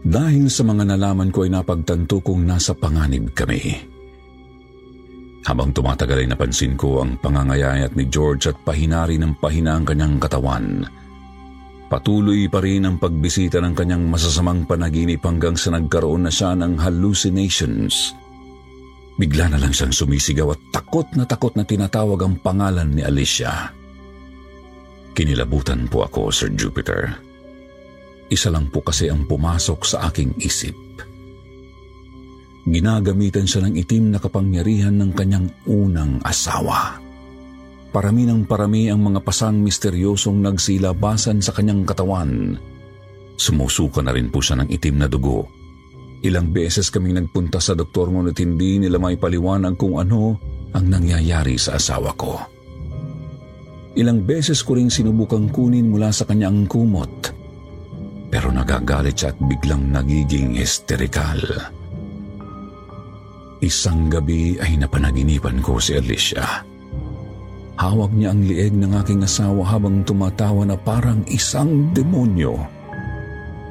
Dahil 0.05 0.53
sa 0.53 0.67
mga 0.67 0.85
nalaman 0.85 1.33
ko 1.33 1.49
ay 1.49 1.53
napagtanto 1.53 2.21
kong 2.21 2.45
nasa 2.45 2.77
panganib 2.77 3.33
kami. 3.33 3.94
Habang 5.45 5.77
tumatagal 5.77 6.25
ay 6.25 6.29
napansin 6.33 6.73
ko 6.75 7.05
ang 7.05 7.21
pangangayayat 7.21 7.93
ni 7.93 8.09
George 8.09 8.49
at 8.49 8.57
pahinari 8.65 9.21
ng 9.21 9.37
pahina 9.37 9.77
ang 9.77 9.85
kanyang 9.85 10.17
katawan. 10.17 10.89
Patuloy 11.93 12.49
pa 12.49 12.65
rin 12.65 12.89
ang 12.89 12.97
pagbisita 12.97 13.61
ng 13.61 13.77
kanyang 13.77 14.09
masasamang 14.09 14.65
panaginip 14.65 15.21
hanggang 15.21 15.53
sa 15.53 15.77
nagkaroon 15.77 16.25
na 16.25 16.33
siya 16.33 16.57
ng 16.57 16.81
hallucinations. 16.81 18.17
Bigla 19.21 19.53
na 19.53 19.61
lang 19.61 19.71
siyang 19.71 19.95
sumisigaw 19.95 20.57
at 20.57 20.61
takot 20.75 21.07
na 21.15 21.29
takot 21.29 21.55
na 21.55 21.63
tinatawag 21.63 22.19
ang 22.25 22.35
pangalan 22.41 22.89
ni 22.91 23.05
Alicia. 23.05 23.71
Kinilabutan 25.15 25.87
po 25.87 26.03
ako, 26.03 26.35
Sir 26.35 26.51
Jupiter. 26.51 27.15
Isa 28.27 28.51
lang 28.51 28.73
po 28.73 28.83
kasi 28.83 29.07
ang 29.07 29.29
pumasok 29.29 29.81
sa 29.87 30.11
aking 30.11 30.35
isip. 30.43 30.75
Ginagamitan 32.65 33.45
siya 33.45 33.69
ng 33.69 33.77
itim 33.77 34.17
na 34.17 34.19
kapangyarihan 34.19 34.97
ng 34.97 35.13
kanyang 35.13 35.53
unang 35.69 36.17
asawa. 36.25 36.97
Parami 37.93 38.25
ng 38.25 38.49
parami 38.49 38.89
ang 38.89 39.05
mga 39.05 39.21
pasang 39.21 39.61
misteryosong 39.61 40.41
nagsilabasan 40.41 41.45
sa 41.45 41.53
kanyang 41.53 41.85
katawan. 41.85 42.57
Sumusuka 43.37 44.01
na 44.01 44.17
rin 44.17 44.33
po 44.33 44.41
siya 44.41 44.65
ng 44.65 44.69
itim 44.73 44.97
na 44.97 45.07
dugo. 45.13 45.47
Ilang 46.25 46.57
beses 46.57 46.89
kaming 46.89 47.21
nagpunta 47.21 47.61
sa 47.61 47.77
doktor 47.77 48.09
ngunit 48.09 48.41
hindi 48.41 48.81
nila 48.81 48.97
may 48.97 49.21
paliwanag 49.21 49.77
kung 49.77 50.01
ano 50.01 50.41
ang 50.73 50.89
nangyayari 50.89 51.61
sa 51.61 51.77
asawa 51.77 52.17
ko. 52.17 52.41
Ilang 53.95 54.25
beses 54.25 54.65
ko 54.65 54.75
rin 54.75 54.89
sinubukang 54.89 55.53
kunin 55.53 55.93
mula 55.93 56.11
sa 56.11 56.25
kanya 56.27 56.49
ang 56.49 56.65
kumot. 56.67 57.31
Pero 58.33 58.51
nagagalit 58.51 59.15
siya 59.15 59.31
at 59.31 59.39
biglang 59.39 59.93
nagiging 59.95 60.59
hysterikal. 60.59 61.39
Isang 63.63 64.11
gabi 64.11 64.59
ay 64.59 64.81
napanaginipan 64.81 65.63
ko 65.63 65.79
si 65.79 65.95
Alicia. 65.95 66.67
Hawak 67.75 68.15
niya 68.15 68.31
ang 68.31 68.43
lieg 68.47 68.75
ng 68.75 68.95
aking 69.03 69.27
asawa 69.27 69.67
habang 69.67 70.07
tumatawa 70.07 70.63
na 70.63 70.79
parang 70.79 71.27
isang 71.27 71.91
demonyo. 71.91 72.55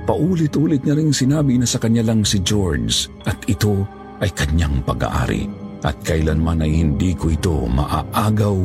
Paulit-ulit 0.04 0.84
niya 0.84 1.00
ring 1.00 1.16
sinabi 1.16 1.56
na 1.56 1.64
sa 1.64 1.80
kanya 1.80 2.04
lang 2.04 2.28
si 2.28 2.44
George 2.44 3.08
at 3.24 3.40
ito 3.48 3.88
ay 4.20 4.28
kanyang 4.36 4.84
pag-aari 4.84 5.48
at 5.84 5.96
kailanman 6.04 6.64
ay 6.64 6.84
hindi 6.84 7.16
ko 7.16 7.32
ito 7.32 7.56
maaagaw 7.72 8.56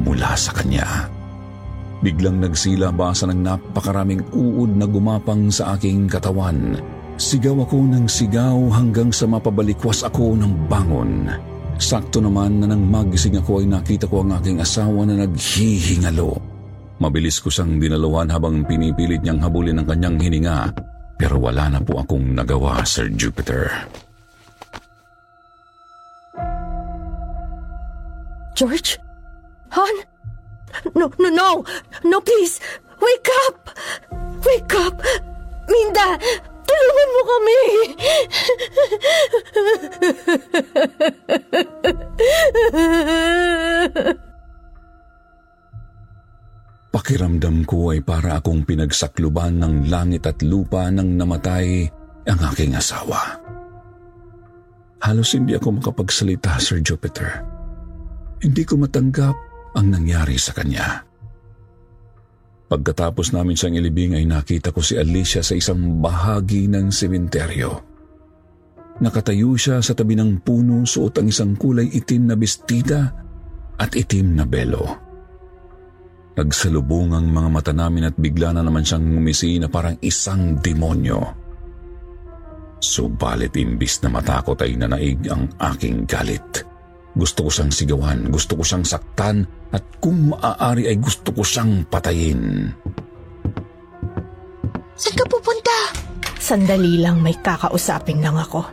mula 0.00 0.32
sa 0.32 0.56
kanya. 0.56 1.12
Biglang 2.00 2.40
nagsilabasa 2.40 3.28
ng 3.28 3.40
napakaraming 3.40 4.24
uod 4.32 4.76
na 4.76 4.84
gumapang 4.88 5.48
sa 5.52 5.76
aking 5.76 6.08
katawan. 6.08 6.80
Sigaw 7.16 7.64
ako 7.64 7.80
ng 7.96 8.04
sigaw 8.04 8.60
hanggang 8.76 9.08
sa 9.08 9.24
mapabalikwas 9.24 10.04
ako 10.04 10.36
ng 10.36 10.68
bangon. 10.68 11.32
Sakto 11.80 12.20
naman 12.20 12.60
na 12.60 12.68
nang 12.68 12.84
magising 12.84 13.40
ako 13.40 13.64
ay 13.64 13.66
nakita 13.68 14.04
ko 14.04 14.20
ang 14.20 14.36
aking 14.36 14.60
asawa 14.60 15.08
na 15.08 15.24
naghihingalo. 15.24 16.36
Mabilis 17.00 17.40
ko 17.40 17.48
siyang 17.48 17.80
dinaluhan 17.80 18.28
habang 18.28 18.64
pinipilit 18.68 19.24
niyang 19.24 19.40
habulin 19.40 19.80
ang 19.80 19.88
kanyang 19.88 20.16
hininga 20.20 20.72
pero 21.16 21.40
wala 21.40 21.72
na 21.72 21.80
po 21.80 21.96
akong 21.96 22.36
nagawa, 22.36 22.84
Sir 22.84 23.08
Jupiter. 23.08 23.72
George? 28.56 29.00
Han? 29.72 29.94
No, 30.92 31.08
no, 31.16 31.28
no! 31.32 31.50
No, 32.04 32.20
please! 32.20 32.60
Wake 33.00 33.28
up! 33.48 33.72
Wake 34.44 34.76
up! 34.76 35.00
Minda! 35.68 36.20
Tulungan 36.76 37.08
mo 37.08 37.22
kami! 37.24 37.60
Pakiramdam 46.92 47.64
ko 47.68 47.96
ay 47.96 48.00
para 48.04 48.40
akong 48.40 48.64
pinagsakluban 48.64 49.60
ng 49.60 49.88
langit 49.88 50.28
at 50.28 50.40
lupa 50.44 50.88
nang 50.92 51.16
namatay 51.16 51.88
ang 52.28 52.40
aking 52.52 52.76
asawa. 52.76 53.40
Halos 55.00 55.32
hindi 55.36 55.54
ako 55.56 55.80
makapagsalita, 55.80 56.56
Sir 56.60 56.80
Jupiter. 56.80 57.44
Hindi 58.40 58.64
ko 58.68 58.80
matanggap 58.80 59.36
ang 59.76 59.92
nangyari 59.92 60.40
sa 60.40 60.56
kanya. 60.56 61.04
Pagkatapos 62.66 63.30
namin 63.30 63.54
siyang 63.54 63.78
ilibing 63.78 64.18
ay 64.18 64.26
nakita 64.26 64.74
ko 64.74 64.82
si 64.82 64.98
Alicia 64.98 65.38
sa 65.38 65.54
isang 65.54 66.02
bahagi 66.02 66.66
ng 66.66 66.90
sementeryo. 66.90 67.70
Nakatayo 68.98 69.54
siya 69.54 69.78
sa 69.78 69.94
tabi 69.94 70.18
ng 70.18 70.42
puno 70.42 70.82
suot 70.82 71.20
ang 71.20 71.30
isang 71.30 71.54
kulay 71.54 71.86
itim 71.86 72.32
na 72.32 72.34
bestida 72.34 73.12
at 73.78 73.92
itim 73.94 74.34
na 74.34 74.44
belo. 74.48 74.82
Nagsalubong 76.36 77.16
ang 77.16 77.30
mga 77.30 77.48
mata 77.48 77.72
namin 77.72 78.10
at 78.10 78.16
bigla 78.18 78.52
na 78.52 78.60
naman 78.66 78.84
siyang 78.84 79.14
ngumisi 79.14 79.56
na 79.62 79.70
parang 79.70 79.96
isang 80.02 80.58
demonyo. 80.58 81.22
Subalit 82.82 83.56
imbis 83.56 84.04
na 84.04 84.12
matakot 84.12 84.58
ay 84.60 84.76
nanaig 84.76 85.22
ang 85.32 85.48
aking 85.56 86.04
galit. 86.04 86.75
Gusto 87.16 87.48
ko 87.48 87.50
siyang 87.50 87.72
sigawan, 87.72 88.28
gusto 88.28 88.60
ko 88.60 88.62
siyang 88.62 88.84
saktan, 88.84 89.48
at 89.72 89.80
kung 90.04 90.36
maaari 90.36 90.84
ay 90.92 91.00
gusto 91.00 91.32
ko 91.32 91.40
siyang 91.40 91.88
patayin. 91.88 92.68
Saan 94.92 95.16
ka 95.16 95.24
pupunta? 95.24 95.76
Sandali 96.36 97.00
lang 97.00 97.24
may 97.24 97.32
kakausapin 97.40 98.20
lang 98.20 98.36
ako. 98.36 98.68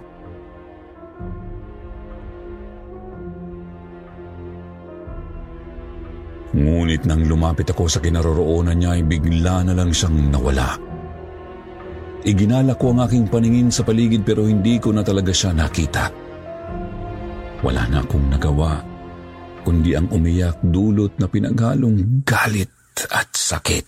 Ngunit 6.53 7.07
nang 7.09 7.23
lumapit 7.25 7.65
ako 7.71 7.89
sa 7.89 7.97
kinaroroonan 7.97 8.77
niya 8.77 8.99
ay 8.99 9.03
bigla 9.07 9.65
na 9.65 9.73
lang 9.73 9.89
siyang 9.89 10.29
nawala. 10.29 10.77
Iginala 12.27 12.75
ko 12.75 12.91
ang 12.91 13.07
aking 13.07 13.25
paningin 13.31 13.71
sa 13.71 13.87
paligid 13.87 14.21
pero 14.21 14.45
hindi 14.45 14.77
ko 14.77 14.91
na 14.91 15.01
talaga 15.01 15.31
siya 15.31 15.55
nakita. 15.55 16.32
Wala 17.63 17.87
na 17.87 18.03
akong 18.03 18.27
nagawa, 18.27 18.83
kundi 19.63 19.95
ang 19.95 20.11
umiyak 20.11 20.59
dulot 20.67 21.15
na 21.15 21.31
pinaghalong 21.31 22.27
galit 22.27 22.67
at 23.07 23.31
sakit. 23.31 23.87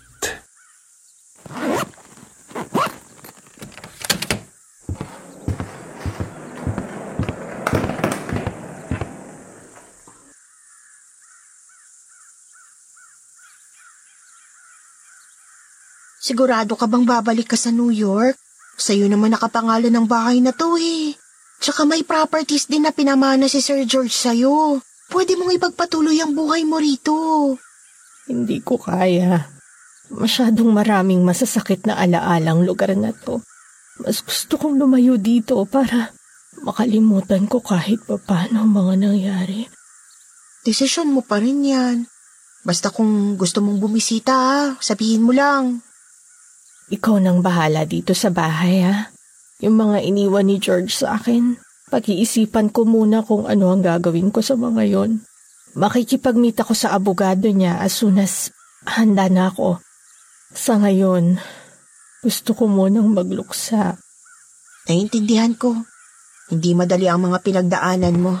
Sigurado 16.16 16.80
ka 16.80 16.88
bang 16.88 17.04
babalik 17.04 17.52
ka 17.52 17.60
sa 17.60 17.68
New 17.68 17.92
York? 17.92 18.40
Sa'yo 18.80 19.04
naman 19.06 19.36
nakapangalan 19.36 19.92
ng 19.92 20.06
bahay 20.08 20.40
na 20.40 20.56
to 20.56 20.80
eh. 20.80 21.25
Tsaka 21.60 21.88
may 21.88 22.04
properties 22.04 22.68
din 22.68 22.84
na 22.84 22.92
pinamana 22.92 23.48
si 23.48 23.64
Sir 23.64 23.82
George 23.88 24.12
sa'yo. 24.12 24.80
Pwede 25.08 25.38
mong 25.38 25.54
ipagpatuloy 25.56 26.18
ang 26.18 26.34
buhay 26.34 26.66
mo 26.66 26.82
rito. 26.82 27.14
Hindi 28.26 28.58
ko 28.60 28.76
kaya. 28.76 29.46
Masyadong 30.10 30.70
maraming 30.70 31.22
masasakit 31.22 31.86
na 31.86 31.98
alaalang 31.98 32.66
lugar 32.66 32.94
na 32.94 33.14
to. 33.14 33.42
Mas 34.02 34.20
gusto 34.20 34.60
kong 34.60 34.76
lumayo 34.76 35.16
dito 35.16 35.56
para 35.66 36.12
makalimutan 36.62 37.48
ko 37.48 37.62
kahit 37.62 38.02
pa 38.04 38.18
paano 38.20 38.66
ang 38.66 38.70
mga 38.70 38.94
nangyari. 39.08 39.66
Desisyon 40.66 41.14
mo 41.14 41.22
pa 41.22 41.38
rin 41.38 41.62
yan. 41.62 41.96
Basta 42.66 42.90
kung 42.90 43.38
gusto 43.38 43.62
mong 43.62 43.78
bumisita, 43.78 44.34
ha, 44.34 44.58
sabihin 44.82 45.22
mo 45.22 45.30
lang. 45.30 45.86
Ikaw 46.90 47.22
nang 47.22 47.38
bahala 47.38 47.86
dito 47.86 48.10
sa 48.10 48.30
bahay 48.30 48.82
ha. 48.82 49.14
Yung 49.64 49.80
mga 49.80 50.04
iniwan 50.04 50.52
ni 50.52 50.60
George 50.60 50.92
sa 50.92 51.16
akin. 51.16 51.56
Pag-iisipan 51.88 52.68
ko 52.68 52.84
muna 52.84 53.24
kung 53.24 53.48
ano 53.48 53.72
ang 53.72 53.80
gagawin 53.80 54.28
ko 54.28 54.44
sa 54.44 54.52
mga 54.52 54.84
yon. 54.84 55.24
Makikipag-meet 55.72 56.60
ako 56.60 56.76
sa 56.76 56.92
abogado 56.92 57.48
niya 57.48 57.80
as 57.80 57.96
soon 57.96 58.20
as 58.20 58.52
handa 58.84 59.32
na 59.32 59.48
ako. 59.48 59.80
Sa 60.52 60.76
ngayon, 60.76 61.40
gusto 62.20 62.52
ko 62.52 62.68
munang 62.68 63.16
magluksa. 63.16 63.96
Naiintindihan 64.90 65.56
ko. 65.56 65.72
Hindi 66.52 66.76
madali 66.76 67.08
ang 67.08 67.24
mga 67.24 67.38
pinagdaanan 67.40 68.16
mo. 68.20 68.36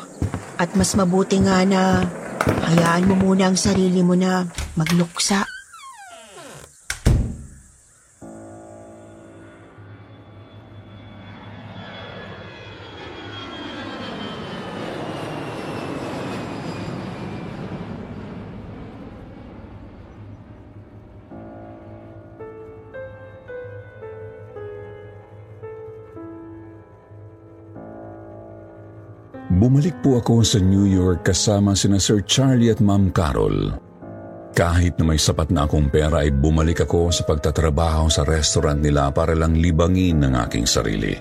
At 0.60 0.76
mas 0.76 0.92
mabuti 0.92 1.40
nga 1.40 1.64
na 1.64 2.04
hayaan 2.44 3.08
mo 3.08 3.14
muna 3.16 3.48
ang 3.48 3.56
sarili 3.56 4.04
mo 4.04 4.12
na 4.12 4.44
magluksa. 4.76 5.55
Bumalik 29.66 29.98
po 29.98 30.22
ako 30.22 30.46
sa 30.46 30.62
New 30.62 30.86
York 30.86 31.26
kasama 31.26 31.74
sina 31.74 31.98
Sir 31.98 32.22
Charlie 32.22 32.70
at 32.70 32.78
Ma'am 32.78 33.10
Carol. 33.10 33.74
Kahit 34.54 34.94
na 34.94 35.10
may 35.10 35.18
sapat 35.18 35.50
na 35.50 35.66
akong 35.66 35.90
pera 35.90 36.22
ay 36.22 36.30
bumalik 36.30 36.86
ako 36.86 37.10
sa 37.10 37.26
pagtatrabaho 37.26 38.06
sa 38.06 38.22
restaurant 38.22 38.78
nila 38.78 39.10
para 39.10 39.34
lang 39.34 39.58
libangin 39.58 40.22
ang 40.22 40.38
aking 40.46 40.70
sarili. 40.70 41.18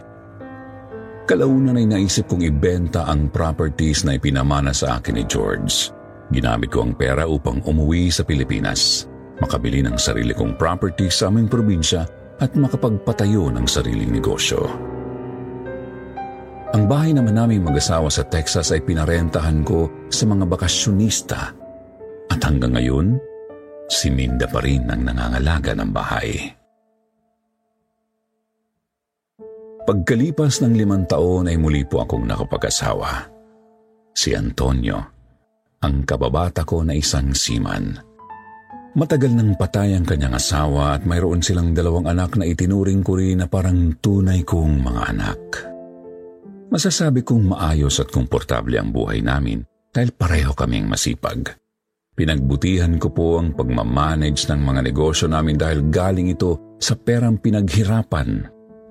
Kalaunan 1.26 1.74
ay 1.74 1.90
naisip 1.90 2.30
kong 2.30 2.46
ibenta 2.46 3.10
ang 3.10 3.34
properties 3.34 4.06
na 4.06 4.14
ipinamana 4.14 4.78
sa 4.78 5.02
akin 5.02 5.18
ni 5.18 5.26
George. 5.26 5.90
Ginamit 6.30 6.70
ko 6.70 6.86
ang 6.86 6.94
pera 6.94 7.26
upang 7.26 7.66
umuwi 7.66 8.14
sa 8.14 8.22
Pilipinas, 8.22 9.10
makabili 9.42 9.82
ng 9.82 9.98
sarili 9.98 10.38
kong 10.38 10.54
property 10.54 11.10
sa 11.10 11.34
aming 11.34 11.50
probinsya 11.50 12.06
at 12.38 12.54
makapagpatayo 12.54 13.50
ng 13.50 13.66
sariling 13.66 14.14
negosyo. 14.14 14.70
Ang 16.74 16.90
bahay 16.90 17.14
naman 17.14 17.38
naming 17.38 17.62
mag-asawa 17.62 18.10
sa 18.10 18.26
Texas 18.26 18.74
ay 18.74 18.82
pinarentahan 18.82 19.62
ko 19.62 20.10
sa 20.10 20.26
mga 20.26 20.50
bakasyonista 20.50 21.54
at 22.26 22.40
hanggang 22.42 22.74
ngayon, 22.74 23.22
si 23.86 24.10
Minda 24.10 24.50
pa 24.50 24.66
rin 24.66 24.90
ang 24.90 25.06
nangangalaga 25.06 25.78
ng 25.78 25.92
bahay. 25.94 26.30
Pagkalipas 29.86 30.66
ng 30.66 30.74
limang 30.74 31.06
taon 31.06 31.46
ay 31.46 31.62
muli 31.62 31.86
po 31.86 32.02
akong 32.02 32.26
nakapag-asawa. 32.26 33.30
Si 34.18 34.34
Antonio, 34.34 34.98
ang 35.86 36.02
kababata 36.02 36.66
ko 36.66 36.82
na 36.82 36.98
isang 36.98 37.38
siman. 37.38 37.94
Matagal 38.98 39.38
nang 39.38 39.54
patay 39.54 39.94
ang 39.94 40.08
kanyang 40.08 40.40
asawa 40.40 40.98
at 40.98 41.06
mayroon 41.06 41.46
silang 41.46 41.78
dalawang 41.78 42.10
anak 42.10 42.34
na 42.40 42.50
itinuring 42.50 43.06
ko 43.06 43.20
rin 43.20 43.44
na 43.44 43.46
parang 43.46 43.94
tunay 44.02 44.42
kong 44.42 44.82
mga 44.82 45.02
anak. 45.14 45.42
Masasabi 46.70 47.22
kong 47.22 47.54
maayos 47.54 48.02
at 48.02 48.10
komportable 48.10 48.76
ang 48.76 48.90
buhay 48.90 49.22
namin 49.22 49.62
dahil 49.94 50.12
pareho 50.12 50.52
kaming 50.58 50.90
masipag. 50.90 51.56
Pinagbutihan 52.16 52.96
ko 52.96 53.12
po 53.12 53.44
ang 53.44 53.52
pagmamanage 53.52 54.48
ng 54.48 54.62
mga 54.64 54.82
negosyo 54.88 55.28
namin 55.28 55.60
dahil 55.60 55.92
galing 55.92 56.32
ito 56.32 56.76
sa 56.80 56.96
perang 56.96 57.38
pinaghirapan 57.38 58.30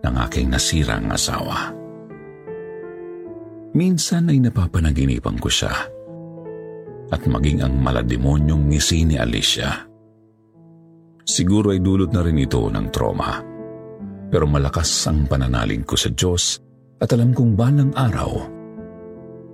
ng 0.04 0.14
aking 0.28 0.52
nasirang 0.52 1.08
asawa. 1.08 1.72
Minsan 3.74 4.30
ay 4.30 4.38
napapanaginipan 4.44 5.40
ko 5.40 5.48
siya 5.50 5.72
at 7.10 7.22
maging 7.26 7.64
ang 7.64 7.74
malademonyong 7.80 8.70
ngisi 8.70 9.08
ni 9.08 9.16
Alicia. 9.18 9.88
Siguro 11.24 11.72
ay 11.72 11.80
dulot 11.80 12.12
na 12.12 12.22
rin 12.22 12.38
ito 12.38 12.60
ng 12.68 12.86
trauma. 12.92 13.40
Pero 14.28 14.44
malakas 14.44 14.88
ang 15.08 15.24
pananalig 15.24 15.88
ko 15.88 15.96
sa 15.96 16.12
Diyos 16.12 16.60
at 17.02 17.08
alam 17.10 17.34
kong 17.34 17.58
balang 17.58 17.90
araw, 17.94 18.46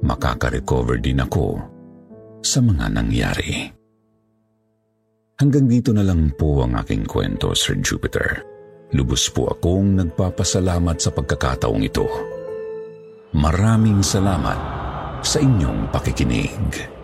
makaka-recover 0.05 1.00
din 1.00 1.20
ako 1.24 1.61
sa 2.44 2.61
mga 2.61 2.87
nangyari. 2.92 3.68
Hanggang 5.40 5.64
dito 5.64 5.96
na 5.96 6.05
lang 6.05 6.37
po 6.37 6.61
ang 6.61 6.76
aking 6.76 7.09
kwento, 7.09 7.57
Sir 7.57 7.81
Jupiter. 7.81 8.44
Lubos 8.92 9.24
po 9.33 9.48
akong 9.48 9.96
nagpapasalamat 9.96 11.00
sa 11.00 11.09
pagkakataong 11.16 11.81
ito. 11.81 12.05
Maraming 13.33 14.05
salamat 14.05 14.59
sa 15.24 15.40
inyong 15.40 15.88
pakikinig. 15.88 17.00